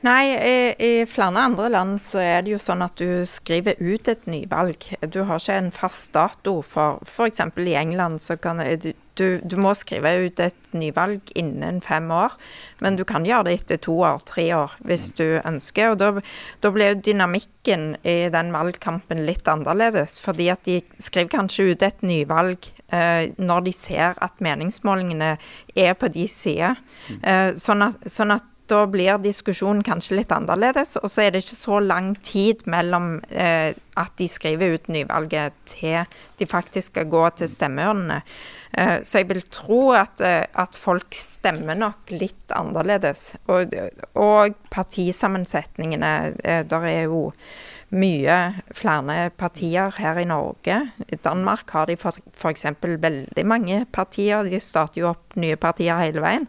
Nei, 0.03 0.33
i, 0.36 0.55
i 0.83 1.05
flere 1.07 1.39
andre 1.39 1.69
land 1.72 2.01
så 2.03 2.19
er 2.19 2.41
det 2.43 2.51
jo 2.51 2.57
sånn 2.60 2.83
at 2.83 3.00
du 3.00 3.24
skriver 3.29 3.79
ut 3.79 4.10
et 4.12 4.25
nyvalg. 4.27 4.83
Du 5.07 5.22
har 5.29 5.39
ikke 5.39 5.55
en 5.62 5.72
fast 5.72 6.12
dato. 6.12 6.57
For 6.67 7.00
f.eks. 7.07 7.39
i 7.39 7.75
England 7.79 8.19
så 8.19 8.36
kan 8.36 8.60
du, 8.60 8.91
du, 9.15 9.39
du 9.39 9.55
må 9.63 9.72
skrive 9.79 10.12
ut 10.25 10.43
et 10.43 10.75
nyvalg 10.75 11.31
innen 11.39 11.79
fem 11.86 12.12
år. 12.12 12.36
Men 12.83 13.00
du 13.00 13.05
kan 13.07 13.24
gjøre 13.24 13.48
det 13.48 13.55
etter 13.62 13.79
to 13.88 13.95
år, 14.03 14.19
tre 14.27 14.50
år, 14.57 14.75
hvis 14.83 15.07
du 15.15 15.39
ønsker. 15.39 15.95
Og 15.95 16.01
da, 16.03 16.12
da 16.60 16.75
blir 16.75 16.98
jo 16.98 17.01
dynamikken 17.07 17.93
i 18.03 18.19
den 18.33 18.51
valgkampen 18.51 19.24
litt 19.24 19.48
annerledes. 19.48 20.19
Fordi 20.19 20.51
at 20.51 20.67
de 20.67 20.81
skriver 21.00 21.31
kanskje 21.39 21.72
ut 21.72 21.88
et 21.88 22.03
nyvalg 22.03 22.74
eh, 22.91 23.31
når 23.39 23.69
de 23.69 23.79
ser 23.79 24.19
at 24.19 24.43
meningsmålingene 24.43 25.38
er 25.79 25.95
på 25.95 26.12
de 26.12 26.27
sider. 26.27 26.83
Eh, 27.22 27.53
sånn, 27.55 27.88
at, 27.88 28.12
sånn 28.12 28.36
at 28.36 28.50
da 28.72 28.84
blir 28.88 29.20
diskusjonen 29.22 29.84
kanskje 29.86 30.17
litt 30.20 30.32
annerledes. 30.34 30.96
Og 31.01 31.12
så 31.12 31.25
er 31.25 31.34
det 31.34 31.43
ikke 31.43 31.60
så 31.60 31.79
lang 31.84 32.13
tid 32.25 32.63
mellom 32.70 33.17
eh, 33.29 33.75
at 34.00 34.13
de 34.20 34.27
skriver 34.32 34.77
ut 34.77 34.91
nyvalget 34.93 35.55
til 35.70 36.03
de 36.39 36.50
faktisk 36.50 36.93
skal 36.93 37.10
gå 37.12 37.24
til 37.38 37.51
stemmeurnene. 37.51 38.22
Eh, 38.77 39.03
så 39.06 39.22
jeg 39.22 39.30
vil 39.30 39.44
tro 39.53 39.82
at, 39.98 40.22
eh, 40.24 40.46
at 40.50 40.77
folk 40.80 41.13
stemmer 41.18 41.77
nok 41.77 42.13
litt 42.13 42.53
annerledes. 42.56 43.36
Og, 43.51 43.75
og 44.18 44.58
partisammensetningene 44.74 46.13
eh, 46.42 46.63
Der 46.65 46.89
er 46.89 47.06
jo 47.06 47.27
mye 47.94 48.36
flere 48.74 49.30
partier 49.38 49.94
her 50.00 50.18
i 50.18 50.25
Norge. 50.25 50.80
I 51.13 51.20
Danmark 51.22 51.70
har 51.75 51.86
de 51.86 51.94
f.eks. 51.94 52.65
veldig 52.82 53.46
mange 53.46 53.84
partier. 53.94 54.50
De 54.50 54.58
starter 54.58 55.03
jo 55.03 55.12
opp 55.12 55.38
nye 55.38 55.60
partier 55.62 56.01
hele 56.01 56.24
veien. 56.24 56.48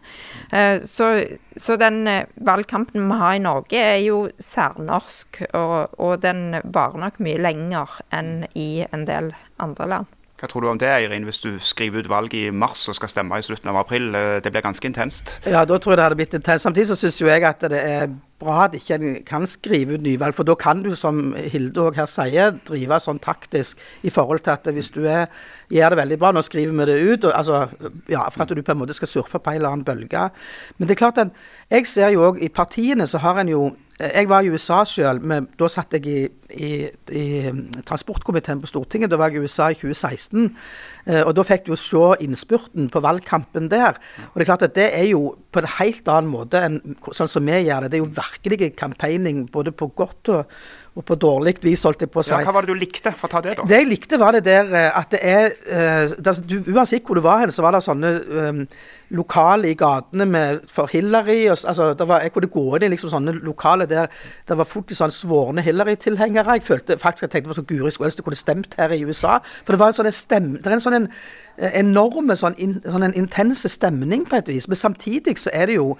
Så, 0.89 1.11
så 1.53 1.77
den 1.77 2.01
valgkampen 2.49 3.05
vi 3.11 3.19
har 3.21 3.37
i 3.37 3.45
Norge 3.45 3.77
er 3.77 4.01
jo 4.07 4.23
særnorsk, 4.41 5.43
og, 5.53 5.93
og 6.01 6.25
den 6.25 6.63
varer 6.65 7.05
nok 7.05 7.21
mye 7.21 7.37
lenger 7.45 7.93
enn 8.09 8.47
i 8.57 8.81
en 8.89 9.05
del 9.05 9.35
andre 9.61 9.91
land. 9.93 10.15
Hva 10.35 10.49
tror 10.51 10.65
du 10.65 10.67
om 10.67 10.79
det, 10.79 10.89
Eirin, 10.91 11.23
hvis 11.23 11.37
du 11.39 11.53
skriver 11.63 12.03
ut 12.03 12.09
valg 12.11 12.33
i 12.35 12.49
mars 12.51 12.81
og 12.91 12.95
skal 12.97 13.07
stemme 13.11 13.37
i 13.39 13.45
slutten 13.45 13.69
av 13.71 13.77
april? 13.79 14.09
Eh, 14.15 14.41
Det 14.43 14.51
blir 14.51 14.61
ganske 14.65 14.85
intenst. 14.87 15.31
Ja, 15.47 15.63
da 15.65 15.77
tror 15.77 15.93
jeg 15.93 15.97
det 15.97 16.03
hadde 16.09 16.15
blitt 16.19 16.33
intenst. 16.35 16.63
Samtidig 16.67 16.87
så 16.91 16.95
syns 16.99 17.21
jo 17.21 17.27
jeg 17.31 17.43
at 17.47 17.61
det 17.61 17.79
er 17.79 18.09
bra 18.41 18.65
at 18.65 18.75
ikke 18.75 18.97
en 18.99 19.19
kan 19.27 19.45
skrive 19.47 19.95
ut 19.95 20.03
nyvalg, 20.03 20.35
for 20.35 20.47
da 20.47 20.55
kan 20.59 20.81
du, 20.83 20.91
som 20.99 21.33
Hilde 21.37 21.85
òg 21.85 21.99
her 21.99 22.09
sier, 22.11 22.57
drive 22.67 22.99
sånn 22.99 23.21
taktisk 23.23 23.79
i 24.03 24.11
forhold 24.11 24.43
til 24.45 24.55
at 24.55 24.67
hvis 24.75 24.91
du 24.95 25.05
er, 25.07 25.29
gjør 25.71 25.95
det 25.95 26.01
veldig 26.01 26.19
bra, 26.19 26.33
nå 26.35 26.43
skriver 26.45 26.75
vi 26.75 26.89
det 26.91 26.97
ut, 26.99 27.29
og, 27.29 27.31
altså, 27.31 27.63
ja, 28.11 28.25
for 28.29 28.43
at 28.43 28.51
du 28.51 28.61
på 28.61 28.75
en 28.75 28.81
måte 28.83 28.97
skal 28.97 29.11
surfe 29.11 29.39
på 29.39 29.53
en 29.53 29.61
eller 29.61 29.71
annen 29.71 29.87
bølge. 29.87 30.27
Men 30.77 30.89
det 30.89 30.97
er 30.97 31.03
klart 31.05 31.23
at 31.23 31.33
jeg 31.71 31.87
ser 31.89 32.11
jo 32.13 32.27
òg 32.27 32.43
i 32.43 32.51
partiene 32.53 33.07
så 33.07 33.23
har 33.23 33.39
en 33.41 33.55
jo 33.55 33.65
jeg 33.95 34.27
var 34.27 34.43
i 34.43 34.49
USA 34.51 34.81
sjøl. 34.87 35.21
Da 35.55 35.67
satt 35.71 35.95
jeg 35.95 36.07
i, 36.11 36.23
i, 36.51 36.69
i, 37.15 37.25
transportkomiteen 37.87 38.59
på 38.59 38.67
Stortinget. 38.67 39.11
Da 39.11 39.19
var 39.19 39.31
jeg 39.31 39.39
i 39.39 39.45
USA 39.47 39.69
i 39.71 39.77
2016. 39.79 40.49
Eh, 41.05 41.21
og 41.21 41.31
da 41.37 41.45
fikk 41.47 41.63
du 41.63 41.71
jo 41.71 41.79
se 41.79 42.03
innspurten 42.25 42.89
på 42.91 43.01
valgkampen 43.05 43.69
der. 43.71 43.95
Og 44.33 44.35
det 44.35 44.43
er 44.43 44.49
klart 44.51 44.67
at 44.67 44.75
det 44.75 44.89
er 44.97 45.07
jo 45.13 45.37
på 45.47 45.63
en 45.63 45.69
helt 45.77 46.11
annen 46.11 46.33
måte 46.33 46.59
enn 46.67 46.81
sånn 47.15 47.31
som 47.31 47.47
vi 47.47 47.61
gjør 47.69 47.85
det. 47.85 47.93
Det 47.93 48.01
er 48.01 48.03
jo 48.03 48.11
virkelig 48.33 48.75
campaigning 48.75 49.45
både 49.51 49.71
på 49.71 49.87
godt 49.87 50.29
og, 50.29 50.45
og 50.95 51.03
på 51.05 51.15
dårlig 51.19 51.57
vis, 51.63 51.83
holdt 51.83 52.05
jeg 52.05 52.11
på 52.11 52.21
å 52.21 52.23
si. 52.23 52.31
Ja, 52.31 52.45
hva 52.47 52.53
var 52.55 52.63
det 52.63 52.71
du 52.71 52.79
likte? 52.79 53.11
Få 53.19 53.27
ta 53.27 53.41
det, 53.43 53.57
da. 53.57 53.65
Det 53.67 53.79
jeg 53.81 53.87
likte, 53.89 54.19
var 54.19 54.35
det 54.37 54.45
der 54.45 54.69
eh, 54.71 54.99
at 54.99 55.11
det 55.11 55.19
er 55.27 55.49
uh, 55.67 56.13
det, 56.15 56.35
du, 56.47 56.55
Uansett 56.71 57.03
hvor 57.03 57.19
du 57.19 57.23
var 57.25 57.41
hen, 57.41 57.51
så 57.51 57.65
var 57.65 57.75
det 57.75 57.81
sånne 57.83 58.11
um, 58.31 58.61
lokale 59.15 59.73
i 59.73 59.75
gatene 59.75 60.27
med, 60.29 60.61
for 60.71 60.87
Hillary. 60.91 61.49
Og, 61.51 61.57
altså, 61.67 61.91
det 61.99 62.07
var, 62.07 62.23
jeg 62.23 62.31
kunne 62.31 62.51
gå 62.53 62.65
inn 62.77 62.87
i 62.87 62.91
liksom 62.93 63.11
sånne 63.11 63.35
lokale 63.43 63.89
der 63.91 64.07
det 64.47 64.57
var 64.57 64.69
faktisk 64.69 65.01
sånn 65.01 65.15
svorne 65.15 65.65
Hillary-tilhengere. 65.65 66.59
Jeg 66.59 66.67
følte 66.69 66.99
faktisk 67.01 67.27
jeg 67.27 67.33
tenkte 67.33 67.51
på 67.51 67.59
sånn 67.59 67.67
Guri 67.73 67.91
skulle 67.91 68.13
ønske 68.13 68.23
kunne 68.29 68.39
stemt 68.39 68.79
her 68.79 68.95
i 68.95 69.03
USA. 69.03 69.41
For 69.65 69.75
det 69.75 69.81
var 69.83 69.91
en 69.91 69.99
sånn 69.99 70.13
stemme, 70.15 70.61
det 70.63 70.71
er 70.71 70.77
en 70.77 70.85
sånn 70.85 70.99
en, 71.01 71.09
enorme 71.75 72.39
sånn, 72.39 72.55
in, 72.61 72.79
sånn 72.87 73.09
en 73.09 73.17
intense 73.19 73.67
stemning 73.71 74.23
på 74.29 74.39
et 74.39 74.53
vis. 74.53 74.69
Men 74.71 74.79
samtidig 74.79 75.35
så 75.43 75.51
er 75.51 75.67
det 75.67 75.81
jo 75.81 75.97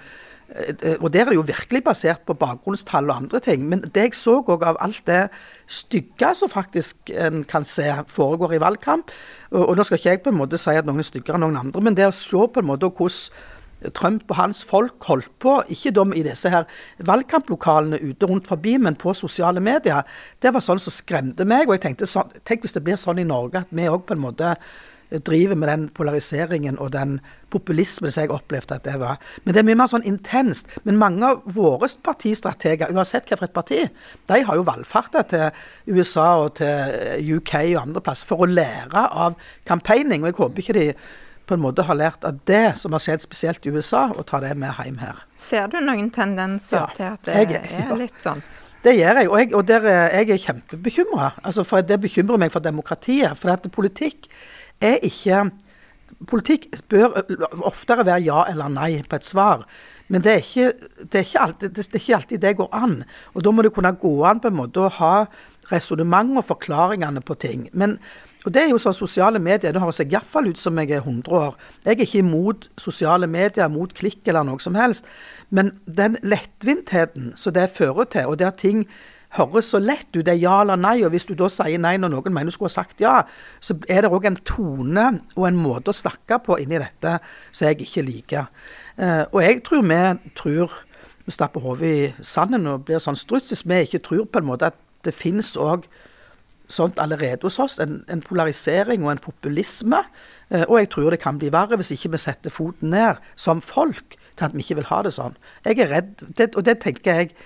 og 1.00 1.08
der 1.12 1.24
er 1.24 1.32
det 1.32 1.38
jo 1.40 1.46
virkelig 1.46 1.82
basert 1.84 2.22
på 2.26 2.36
bakgrunnstall 2.38 3.10
og 3.10 3.16
andre 3.16 3.40
ting. 3.42 3.64
Men 3.68 3.82
det 3.82 4.04
jeg 4.04 4.14
så 4.14 4.38
òg 4.40 4.62
av 4.62 4.78
alt 4.80 5.02
det 5.08 5.26
stygge 5.66 6.30
som 6.38 6.52
faktisk 6.52 7.10
en 7.10 7.42
kan 7.48 7.66
se 7.66 7.88
foregår 8.14 8.54
i 8.54 8.62
valgkamp 8.62 9.10
og 9.50 9.76
nå 9.76 9.84
skal 9.86 9.98
ikke 9.98 10.10
jeg 10.10 10.22
på 10.24 10.32
en 10.32 10.40
måte 10.40 10.58
si 10.60 10.74
at 10.74 10.86
noen 10.86 11.02
er 11.02 11.06
styggere 11.06 11.38
enn 11.38 11.46
noen 11.46 11.60
andre, 11.60 11.82
men 11.82 11.98
det 11.98 12.08
å 12.08 12.14
se 12.14 12.46
på 12.50 12.62
en 12.62 12.70
måte 12.70 12.90
hvordan 12.90 13.52
Trump 13.94 14.30
og 14.30 14.38
hans 14.38 14.62
folk 14.64 15.04
holdt 15.04 15.28
på, 15.42 15.58
ikke 15.68 15.92
de 15.94 16.04
i 16.16 16.24
disse 16.24 16.48
her 16.50 16.64
valgkamplokalene 17.06 18.00
ute 18.00 18.28
rundt 18.28 18.48
forbi, 18.48 18.76
men 18.80 18.96
på 18.96 19.12
sosiale 19.14 19.60
medier, 19.60 20.06
det 20.42 20.52
var 20.54 20.64
sånn 20.64 20.80
som 20.80 20.94
skremte 20.94 21.44
meg. 21.44 21.68
Og 21.68 21.76
jeg 21.76 21.84
tenkte 21.84 22.08
sånn, 22.08 22.32
tenk 22.48 22.64
hvis 22.64 22.76
det 22.76 22.82
blir 22.86 22.96
sånn 23.00 23.20
i 23.20 23.28
Norge 23.28 23.66
at 23.66 23.74
vi 23.76 23.88
òg 23.90 24.06
på 24.08 24.16
en 24.16 24.24
måte 24.24 24.54
driver 25.10 25.54
med 25.54 25.68
den 25.68 25.88
polariseringen 25.94 26.78
og 26.82 26.90
den 26.92 27.20
populismen 27.50 28.10
som 28.12 28.24
jeg 28.24 28.30
opplevde 28.34 28.74
at 28.74 28.84
det 28.84 28.96
var. 29.00 29.18
Men 29.44 29.54
det 29.54 29.60
er 29.62 29.66
mye 29.68 29.78
mer 29.78 29.90
sånn 29.90 30.06
intenst. 30.08 30.66
Men 30.84 30.98
mange 30.98 31.24
av 31.28 31.44
våre 31.54 31.88
partistrateger, 32.02 32.90
uansett 32.94 33.28
hvilket 33.30 33.54
parti, 33.54 33.84
de 34.26 34.40
har 34.48 34.58
jo 34.58 34.64
valfarta 34.66 35.22
til 35.30 35.94
USA 35.98 36.26
og 36.44 36.56
til 36.58 37.36
UK 37.38 37.54
og 37.76 37.82
andre 37.84 38.02
plasser 38.02 38.26
for 38.26 38.42
å 38.42 38.50
lære 38.50 39.06
av 39.12 39.38
campaigning. 39.68 40.24
Og 40.24 40.32
jeg 40.32 40.40
håper 40.40 40.64
ikke 40.64 40.78
de 40.80 40.88
på 41.46 41.54
en 41.54 41.62
måte 41.62 41.84
har 41.86 41.94
lært 41.94 42.24
av 42.26 42.40
det 42.50 42.72
som 42.80 42.90
har 42.96 42.98
skjedd 43.04 43.22
spesielt 43.22 43.66
i 43.66 43.70
USA, 43.70 44.08
og 44.10 44.24
tar 44.26 44.42
det 44.42 44.56
med 44.58 44.74
hjem 44.82 44.96
her. 44.98 45.20
Ser 45.38 45.68
du 45.70 45.76
noen 45.78 46.10
tendenser 46.10 46.80
Ja, 46.80 46.86
til 46.96 47.04
at 47.12 47.22
det 47.22 47.34
jeg- 47.36 47.86
er 47.86 47.94
litt 47.94 48.18
sånn? 48.18 48.42
Det 48.82 48.94
gjør 48.98 49.14
jeg, 49.20 49.28
og 49.30 49.38
jeg, 49.38 49.54
og 49.54 49.66
der, 49.66 49.80
er- 49.86 50.10
jeg 50.24 50.30
er 50.30 50.38
kjempebekymra. 50.52 51.32
Altså, 51.44 51.64
for 51.64 51.80
det 51.82 52.00
bekymrer 52.00 52.38
meg 52.38 52.50
for 52.52 52.60
demokratiet. 52.60 53.36
For 53.38 53.50
at 53.50 53.62
politikk 53.70 54.26
er 54.80 55.00
ikke 55.06 55.50
Politikk 56.26 56.70
bør 56.88 57.12
oftere 57.66 58.06
være 58.06 58.22
ja 58.24 58.44
eller 58.48 58.70
nei 58.72 59.02
på 59.04 59.18
et 59.18 59.26
svar. 59.26 59.66
Men 60.08 60.22
det 60.24 60.32
er 60.32 60.44
ikke, 60.44 60.68
det 61.12 61.20
er 61.20 61.40
alltid, 61.42 61.74
det, 61.74 61.84
det 61.90 61.98
er 61.98 62.04
ikke 62.04 62.16
alltid 62.16 62.40
det 62.40 62.54
går 62.56 62.70
an. 62.72 62.94
Og 63.34 63.44
da 63.44 63.52
må 63.52 63.64
det 63.66 63.72
kunne 63.74 63.92
gå 64.00 64.12
an 64.24 64.40
på 64.40 64.48
en 64.48 64.56
måte 64.56 64.84
å 64.86 64.92
ha 65.00 65.26
resonnement 65.72 66.38
og 66.38 66.46
forklaringene 66.46 67.20
på 67.26 67.36
ting. 67.42 67.66
Men, 67.74 67.98
og 68.44 68.54
det 68.54 68.62
er 68.62 68.70
jo 68.70 68.78
sånn 68.80 68.96
sosiale 68.96 69.42
medier. 69.42 69.74
Det 69.74 69.82
høres 69.82 70.00
iallfall 70.04 70.52
ut 70.52 70.62
som 70.62 70.78
jeg 70.78 70.94
er 70.94 71.02
100 71.02 71.34
år. 71.34 71.58
Jeg 71.84 71.96
er 71.96 72.06
ikke 72.06 72.22
imot 72.22 72.68
sosiale 72.80 73.26
medier, 73.26 73.68
mot 73.72 73.92
klikk 73.98 74.22
eller 74.30 74.46
noe 74.46 74.62
som 74.62 74.78
helst. 74.78 75.08
Men 75.50 75.74
den 75.84 76.16
lettvintheten 76.22 77.34
som 77.36 77.56
det 77.56 77.72
fører 77.74 78.06
til, 78.14 78.30
og 78.30 78.38
der 78.40 78.54
ting 78.54 78.86
høres 79.36 79.70
så 79.72 79.80
lett 79.82 80.08
ut, 80.16 80.24
det 80.24 80.34
er 80.34 80.42
ja 80.42 80.60
eller 80.62 80.80
nei, 80.80 80.96
og 81.04 81.12
hvis 81.14 81.28
du 81.28 81.34
da 81.38 81.48
sier 81.52 81.80
nei 81.82 81.96
når 82.00 82.14
noen 82.14 82.34
mener 82.34 82.50
du 82.50 82.56
skulle 82.56 82.72
ha 82.72 82.78
sagt 82.78 83.02
ja, 83.02 83.14
så 83.60 83.76
er 83.88 84.04
det 84.04 84.12
òg 84.12 84.28
en 84.28 84.40
tone 84.48 85.06
og 85.36 85.46
en 85.48 85.60
måte 85.60 85.92
å 85.92 85.96
snakke 85.96 86.40
på 86.46 86.58
inni 86.62 86.80
dette 86.82 87.18
som 87.50 87.68
jeg 87.68 87.84
ikke 87.86 88.06
liker. 88.06 88.50
Eh, 88.96 89.24
og 89.30 89.40
jeg 89.44 89.62
tror 89.66 89.86
vi 89.86 90.02
tror 90.38 90.74
vi 91.26 91.34
stapper 91.34 91.62
hodet 91.64 91.86
i 91.90 92.10
sanden 92.22 92.68
og 92.70 92.84
blir 92.86 93.02
sånn 93.02 93.18
struts 93.18 93.50
hvis 93.50 93.64
vi 93.66 93.82
ikke 93.84 94.04
tror 94.06 94.28
på 94.30 94.42
en 94.42 94.50
måte 94.50 94.70
at 94.70 94.78
det 95.06 95.14
finnes 95.14 95.54
òg 95.58 95.88
sånt 96.70 96.98
allerede 97.02 97.46
hos 97.46 97.58
oss. 97.62 97.78
En, 97.82 98.00
en 98.10 98.22
polarisering 98.22 99.04
og 99.04 99.12
en 99.12 99.22
populisme. 99.22 100.02
Eh, 100.50 100.64
og 100.68 100.78
jeg 100.80 100.90
tror 100.94 101.10
det 101.14 101.22
kan 101.22 101.38
bli 101.38 101.50
verre 101.54 101.78
hvis 101.78 101.92
ikke 101.94 102.14
vi 102.14 102.22
setter 102.22 102.54
foten 102.54 102.92
ned 102.94 103.22
som 103.34 103.62
folk 103.62 104.16
til 104.36 104.48
at 104.48 104.54
vi 104.54 104.64
ikke 104.64 104.80
vil 104.80 104.90
ha 104.90 105.02
det 105.06 105.14
sånn. 105.16 105.36
Jeg 105.66 105.80
er 105.82 105.92
redd, 105.94 106.26
det, 106.38 106.52
og 106.54 106.66
det 106.68 106.78
tenker 106.84 107.20
jeg 107.20 107.36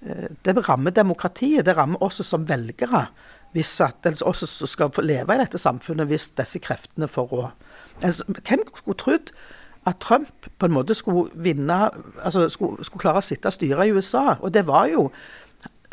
Det 0.00 0.54
rammer 0.68 0.94
demokratiet. 0.94 1.66
Det 1.66 1.76
rammer 1.76 2.02
oss 2.02 2.22
som 2.26 2.46
velgere. 2.48 3.08
Hvis 3.56 3.72
at, 3.80 4.06
oss 4.22 4.44
som 4.46 4.68
skal 4.68 4.92
leve 5.02 5.34
i 5.34 5.40
dette 5.40 5.58
samfunnet 5.58 6.08
hvis 6.10 6.30
disse 6.38 6.60
kreftene 6.62 7.08
får 7.08 7.30
råd. 7.32 7.70
Altså, 8.04 8.26
hvem 8.28 8.66
skulle 8.76 8.98
trodd 9.00 9.32
at 9.88 9.98
Trump 10.04 10.48
på 10.58 10.68
en 10.68 10.74
måte 10.74 10.94
skulle 10.94 11.30
vinne 11.34 11.76
altså 12.20 12.48
skulle, 12.52 12.84
skulle 12.84 13.02
klare 13.06 13.22
å 13.22 13.24
sitte 13.24 13.48
og 13.48 13.56
styre 13.56 13.88
i 13.88 13.94
USA? 13.96 14.36
Og 14.36 14.52
det 14.54 14.66
var 14.68 14.90
jo 14.92 15.08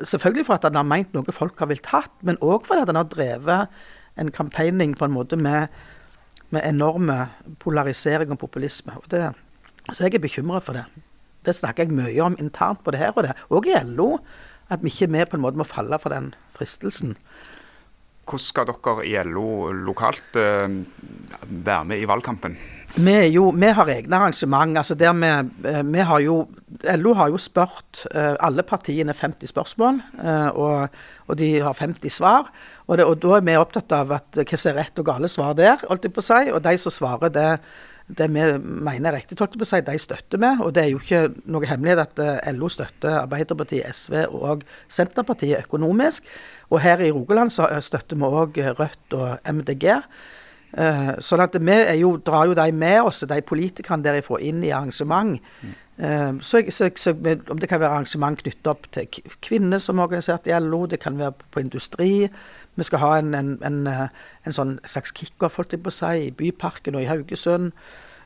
selvfølgelig 0.04 0.46
for 0.50 0.60
at 0.60 0.68
han 0.68 0.76
har 0.76 0.88
meint 0.88 1.14
noe 1.16 1.36
folk 1.36 1.60
har 1.60 1.72
villet 1.72 1.92
hatt, 1.94 2.14
men 2.22 2.40
òg 2.44 2.68
fordi 2.68 2.86
han 2.90 3.00
har 3.00 3.10
drevet 3.12 3.82
en 4.20 4.32
campaigning 4.32 4.96
på 5.00 5.08
en 5.08 5.16
måte 5.16 5.40
med, 5.40 5.72
med 6.52 6.68
enorme 6.68 7.30
polarisering 7.64 8.32
og 8.36 8.40
populisme. 8.44 8.96
Og 9.00 9.08
det, 9.12 9.30
så 9.92 10.06
jeg 10.06 10.16
er 10.16 10.24
bekymra 10.28 10.62
for 10.64 10.78
det. 10.78 10.86
Det 11.46 11.56
snakker 11.56 11.86
jeg 11.86 11.98
mye 11.98 12.22
om 12.26 12.38
internt 12.42 12.84
både 12.86 13.02
her 13.02 13.16
og 13.16 13.28
der, 13.28 13.46
og 13.50 13.70
i 13.70 13.76
LO. 13.86 14.16
At 14.70 14.82
vi 14.82 14.90
ikke 14.90 15.06
er 15.06 15.14
med 15.14 15.30
på 15.30 15.38
en 15.38 15.44
måte 15.46 15.62
må 15.62 15.68
falle 15.68 16.00
for 16.02 16.14
den 16.14 16.32
fristelsen. 16.58 17.14
Hvordan 18.26 18.42
skal 18.42 18.66
dere 18.72 19.04
i 19.06 19.14
LO 19.30 19.70
lokalt 19.86 20.40
eh, 20.42 20.80
være 21.46 21.86
med 21.86 22.02
i 22.02 22.08
valgkampen? 22.10 22.58
Vi, 22.96 23.16
jo, 23.28 23.50
vi 23.52 23.70
har 23.76 23.90
egne 23.92 24.16
arrangement. 24.16 24.78
altså 24.78 24.96
vi, 24.96 25.06
eh, 25.06 25.84
vi 25.84 26.00
har 26.00 26.20
jo, 26.20 26.48
LO 26.96 27.14
har 27.14 27.30
jo 27.30 27.38
spurt 27.38 28.06
eh, 28.14 28.36
alle 28.40 28.64
partiene 28.64 29.14
50 29.14 29.52
spørsmål, 29.52 30.00
eh, 30.24 30.48
og, 30.56 30.88
og 31.28 31.38
de 31.38 31.60
har 31.60 31.74
50 31.74 32.10
svar. 32.10 32.50
Og, 32.88 32.98
det, 32.98 33.06
og 33.06 33.20
Da 33.22 33.36
er 33.36 33.42
vi 33.42 33.58
opptatt 33.58 33.92
av 33.92 34.12
at 34.12 34.40
hva 34.40 34.58
som 34.58 34.72
er 34.72 34.80
rett 34.80 35.00
og 35.00 35.06
gale 35.06 35.28
svar 35.28 35.54
der, 35.54 35.84
holdt 35.90 36.08
jeg 36.08 36.14
på 36.16 36.24
å 36.24 36.30
si. 36.30 36.52
Og 36.54 36.64
de 36.64 36.78
som 36.78 36.92
svarer 36.92 37.30
det, 37.30 37.60
det 38.08 38.28
vi 38.30 38.42
mener 38.62 39.10
er 39.10 39.16
riktig, 39.18 39.38
holdt 39.40 39.56
jeg 39.56 39.62
på 39.62 39.66
å 39.66 39.70
si, 39.72 39.82
de 39.82 39.98
støtter 40.02 40.42
vi. 40.42 40.52
Og 40.62 40.74
det 40.76 40.84
er 40.84 40.92
jo 40.92 41.02
ikke 41.02 41.24
noe 41.50 41.66
hemmelighet 41.66 42.04
at 42.04 42.22
eh, 42.22 42.52
LO 42.54 42.70
støtter 42.70 43.22
Arbeiderpartiet, 43.24 43.90
SV 43.90 44.28
og 44.30 44.66
Senterpartiet 44.94 45.66
økonomisk. 45.66 46.30
Og 46.70 46.84
her 46.86 47.02
i 47.02 47.12
Rogaland 47.16 47.54
så 47.54 47.66
eh, 47.72 47.82
støtter 47.86 48.20
vi 48.22 48.30
òg 48.30 48.60
Rødt 48.78 49.18
og 49.18 49.50
MDG. 49.50 49.88
Eh, 50.76 51.12
sånn 51.24 51.44
at 51.46 51.56
vi 51.56 51.80
jo, 52.02 52.16
drar 52.20 52.50
jo 52.50 52.56
de 52.58 52.68
med 52.76 53.08
oss, 53.08 53.24
de 53.26 53.42
politikerne 53.48 54.04
derifra, 54.06 54.42
inn 54.44 54.62
i 54.66 54.74
arrangement. 54.76 55.40
Eh, 55.64 55.82
så, 55.98 56.58
jeg- 56.60 56.74
så, 56.74 56.90
så, 57.00 57.14
om 57.50 57.58
det 57.60 57.70
kan 57.70 57.80
være 57.80 57.90
arrangement 57.96 58.38
knyttet 58.42 58.68
opp 58.68 58.88
til 58.92 59.08
kvinner 59.42 59.80
som 59.80 60.00
er 60.00 60.04
organisert 60.10 60.48
i 60.48 60.56
LO, 60.60 60.86
det 60.92 61.00
kan 61.00 61.18
være 61.18 61.32
på 61.52 61.60
industri. 61.64 62.28
Vi 62.76 62.84
skal 62.84 63.00
ha 63.00 63.12
en, 63.20 63.34
en, 63.34 63.54
en, 63.64 63.78
eh, 63.88 64.08
en 64.46 64.52
sånn 64.58 64.74
slags 64.84 65.14
kickoff 65.16 65.56
holdt 65.56 65.72
jeg 65.78 65.84
på 65.86 65.94
å 65.94 65.96
si, 65.96 66.26
i 66.28 66.34
Byparken 66.36 66.96
og 67.00 67.06
i 67.06 67.08
Haugesund. 67.08 67.72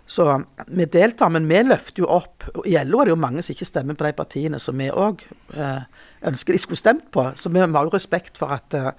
Så 0.10 0.26
vi 0.74 0.86
deltar, 0.90 1.30
men 1.30 1.46
vi 1.46 1.60
løfter 1.62 2.02
jo 2.02 2.08
opp. 2.10 2.48
og 2.56 2.66
I 2.66 2.80
LO 2.82 3.04
er 3.04 3.06
det 3.06 3.14
jo 3.14 3.22
mange 3.22 3.44
som 3.46 3.54
ikke 3.54 3.68
stemmer 3.70 3.94
på 4.00 4.08
de 4.08 4.16
partiene 4.18 4.58
som 4.60 4.78
vi 4.82 4.88
òg 4.90 5.22
eh, 5.54 5.84
ønsker 6.26 6.58
de 6.58 6.62
skulle 6.64 6.82
stemt 6.82 7.12
på. 7.14 7.28
Så 7.38 7.52
vi 7.54 7.62
har 7.62 7.70
jo 7.70 7.94
respekt 7.94 8.40
for 8.42 8.50
at, 8.56 8.74
eh, 8.74 8.90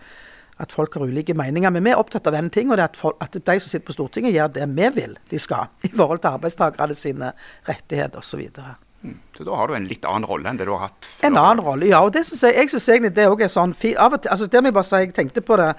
at 0.61 0.75
folk 0.75 0.99
har 0.99 1.07
ulike 1.09 1.35
meninger. 1.37 1.73
Men 1.73 1.87
vi 1.87 1.95
er 1.95 2.01
opptatt 2.01 2.29
av 2.29 2.37
en 2.39 2.51
ting, 2.53 2.71
og 2.71 2.79
det 2.79 2.85
er 2.85 2.93
at, 2.93 3.01
folk, 3.01 3.17
at 3.25 3.35
de 3.35 3.57
som 3.57 3.67
sitter 3.67 3.87
på 3.87 3.97
Stortinget, 3.97 4.37
gjør 4.37 4.53
det 4.59 4.69
vi 4.77 4.93
vil 4.99 5.17
de 5.31 5.41
skal. 5.43 5.73
I 5.89 5.93
forhold 5.95 6.23
til 6.23 6.35
arbeidstakerne 6.35 6.99
sine 6.99 7.33
rettigheter 7.69 8.23
osv. 8.23 8.45
Så 9.37 9.47
da 9.47 9.57
har 9.57 9.71
du 9.71 9.79
en 9.79 9.89
litt 9.89 10.05
annen 10.05 10.29
rolle 10.29 10.51
enn 10.51 10.61
det 10.61 10.69
du 10.69 10.75
har 10.77 10.91
hatt 10.91 11.09
før. 11.09 11.25
En 11.31 11.41
annen 11.41 11.65
rolle, 11.65 11.89
ja. 11.89 12.03
Og 12.05 12.13
det 12.13 12.27
synes 12.29 12.45
jeg, 12.45 12.59
jeg 12.59 12.75
synes 12.75 12.89
egentlig 12.93 13.15
det 13.17 13.27
òg 13.31 13.47
er 13.47 13.53
sånn 13.53 13.73
fint. 13.73 13.97
Av 13.97 14.13
og 14.13 14.21
til, 14.21 14.33
altså 14.35 14.49
det 14.53 14.61
må 14.61 14.71
jeg 14.71 14.77
bare 14.77 14.91
si, 14.91 15.03
jeg 15.07 15.17
tenkte 15.17 15.45
på 15.45 15.57
det 15.61 15.73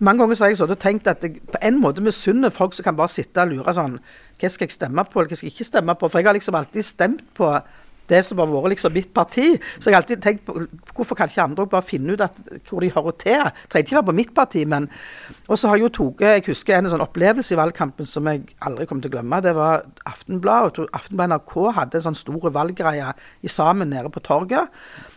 mange 0.00 0.22
ganger 0.22 0.38
så 0.38 0.46
har 0.46 0.52
jeg 0.54 0.58
sånn 0.62 0.78
tenkt 0.80 1.08
at 1.12 1.24
jeg 1.26 1.42
på 1.44 1.58
en 1.60 1.76
måte 1.76 2.00
misunner 2.00 2.52
folk 2.54 2.72
som 2.72 2.86
kan 2.86 2.96
bare 2.96 3.12
sitte 3.12 3.42
og 3.42 3.50
lure 3.52 3.74
sånn 3.76 3.98
Hva 4.40 4.48
skal 4.48 4.64
jeg 4.64 4.72
stemme 4.72 5.04
på, 5.04 5.20
eller 5.20 5.34
hva 5.34 5.36
skal 5.36 5.50
jeg 5.50 5.52
ikke 5.52 5.66
stemme 5.68 5.96
på? 6.00 6.08
For 6.08 6.22
jeg 6.22 6.28
har 6.30 6.36
liksom 6.38 6.56
alltid 6.56 6.86
stemt 6.88 7.26
på 7.36 7.50
det 8.10 8.20
som 8.26 8.40
har 8.42 8.50
vært 8.50 8.74
liksom 8.74 8.94
mitt 8.94 9.10
parti. 9.16 9.46
Så 9.78 9.90
jeg 9.90 9.96
har 9.96 10.02
alltid 10.02 10.22
tenkt 10.24 10.46
på 10.48 10.56
hvorfor 10.96 11.18
kan 11.18 11.30
ikke 11.30 11.46
andre 11.46 11.66
bare 11.70 11.86
finne 11.86 12.14
ut 12.14 12.24
at, 12.24 12.36
hvor 12.68 12.84
de 12.84 12.92
hører 12.94 13.16
til. 13.22 13.44
Trenger 13.70 13.86
ikke 13.86 13.98
være 13.98 14.08
på 14.10 14.16
mitt 14.20 14.34
parti, 14.36 14.64
men 14.68 14.88
Og 15.48 15.58
så 15.58 15.68
har 15.68 15.76
jeg 15.76 15.88
jo 15.88 15.88
tatt 15.88 16.20
Jeg 16.20 16.46
husker 16.46 16.78
en 16.78 16.90
sånn 16.90 17.04
opplevelse 17.04 17.54
i 17.54 17.58
valgkampen 17.58 18.06
som 18.06 18.26
jeg 18.28 18.44
aldri 18.62 18.86
kommer 18.86 19.02
til 19.02 19.10
å 19.10 19.16
glemme. 19.18 19.42
Det 19.42 19.54
var 19.56 19.86
Aftenbladet. 20.06 20.90
Aftenbladet 20.92 21.36
NRK 21.36 21.54
hadde 21.76 21.98
en 21.98 22.08
sånn 22.10 22.18
stor 22.18 22.50
valggreie 22.54 23.12
sammen 23.46 23.90
nede 23.90 24.10
på 24.12 24.22
torget. 24.24 24.68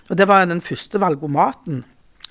Og 0.10 0.18
det 0.20 0.28
var 0.28 0.46
den 0.46 0.62
første 0.62 1.00
valgomaten. 1.02 1.84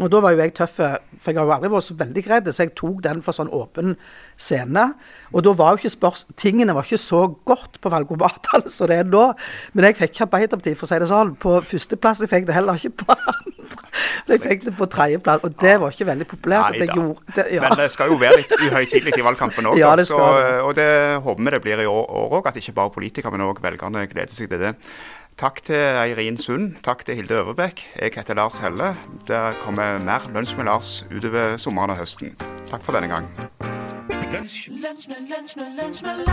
Og 0.03 0.11
da 0.11 0.21
var 0.23 0.35
jo 0.35 0.43
jeg 0.43 0.55
tøff, 0.59 0.79
for 0.79 1.31
jeg 1.31 1.39
har 1.39 1.47
jo 1.47 1.55
aldri 1.55 1.71
vært 1.71 1.87
så 1.87 1.97
veldig 1.99 2.23
redd, 2.27 2.51
så 2.51 2.65
jeg 2.65 2.75
tok 2.79 3.03
den 3.05 3.23
for 3.23 3.37
sånn 3.37 3.51
åpen 3.55 3.95
scene. 4.41 4.89
Og 5.31 5.45
da 5.47 5.55
var 5.57 5.75
jo 5.75 5.83
ikke 5.83 5.93
spørs... 5.95 6.25
Tingene 6.39 6.75
var 6.75 6.87
ikke 6.87 6.99
så 6.99 7.23
godt 7.47 7.79
på 7.83 7.93
valgomatene 7.93 8.73
som 8.73 8.89
det 8.91 8.99
er 9.03 9.09
nå. 9.09 9.29
Men 9.77 9.89
jeg 9.89 9.99
fikk 10.01 10.17
ikke 10.17 10.27
Arbeiderpartiet, 10.27 10.79
for 10.81 10.89
å 10.89 10.91
si 10.91 11.01
det 11.03 11.11
sånn, 11.13 11.35
på 11.43 11.55
førsteplass. 11.69 12.25
Jeg 12.25 12.33
fikk 12.33 12.51
det 12.51 12.57
heller 12.59 12.81
ikke 12.81 13.05
på 13.05 13.17
andre. 13.35 13.93
Men 14.27 14.37
jeg 14.37 14.45
fikk 14.45 14.67
det 14.67 14.77
på 14.81 14.91
tredjeplass, 14.97 15.47
og 15.47 15.57
det 15.63 15.79
var 15.83 15.95
ikke 15.95 16.11
veldig 16.11 16.29
populært. 16.35 16.79
Neida. 16.79 16.99
gjorde 16.99 17.39
det, 17.39 17.49
ja. 17.55 17.65
Men 17.65 17.79
det 17.85 17.89
skal 17.95 18.13
jo 18.13 18.19
være 18.21 18.43
litt 18.43 18.55
uhøytidelig 18.59 19.17
i 19.19 19.27
valgkampen 19.31 19.71
òg. 19.71 19.81
Ja. 19.81 19.95
Og 19.95 20.75
det 20.79 20.91
håper 21.23 21.43
vi 21.43 21.57
det 21.57 21.65
blir 21.65 21.87
i 21.87 21.91
år 21.91 22.15
òg, 22.27 22.47
at 22.51 22.59
ikke 22.59 22.75
bare 22.77 22.95
politikere, 22.95 23.35
men 23.35 23.47
òg 23.47 23.63
velgerne 23.63 24.07
gleder 24.11 24.35
seg 24.35 24.51
til 24.51 24.67
det. 24.67 24.77
Takk 25.39 25.63
til 25.65 25.75
Eirin 25.75 26.39
Sund. 26.39 26.77
Takk 26.85 27.05
til 27.05 27.15
Hilde 27.15 27.35
Øverbekk. 27.35 27.81
Jeg 28.01 28.11
heter 28.15 28.35
Lars 28.35 28.57
Helle. 28.57 28.97
Det 29.29 29.57
kommer 29.63 29.99
mer 30.05 30.29
Lunsj 30.35 30.57
med 30.57 30.65
Lars 30.65 31.07
utover 31.17 31.57
sommeren 31.57 31.91
og 31.91 31.97
høsten. 31.97 32.37
Takk 32.71 32.83
for 32.83 32.93
denne 32.93 33.09
gang. 33.09 33.27
Lunsj 34.23 34.69
med 36.05 36.27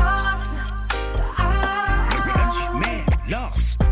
Lars. 3.29 3.88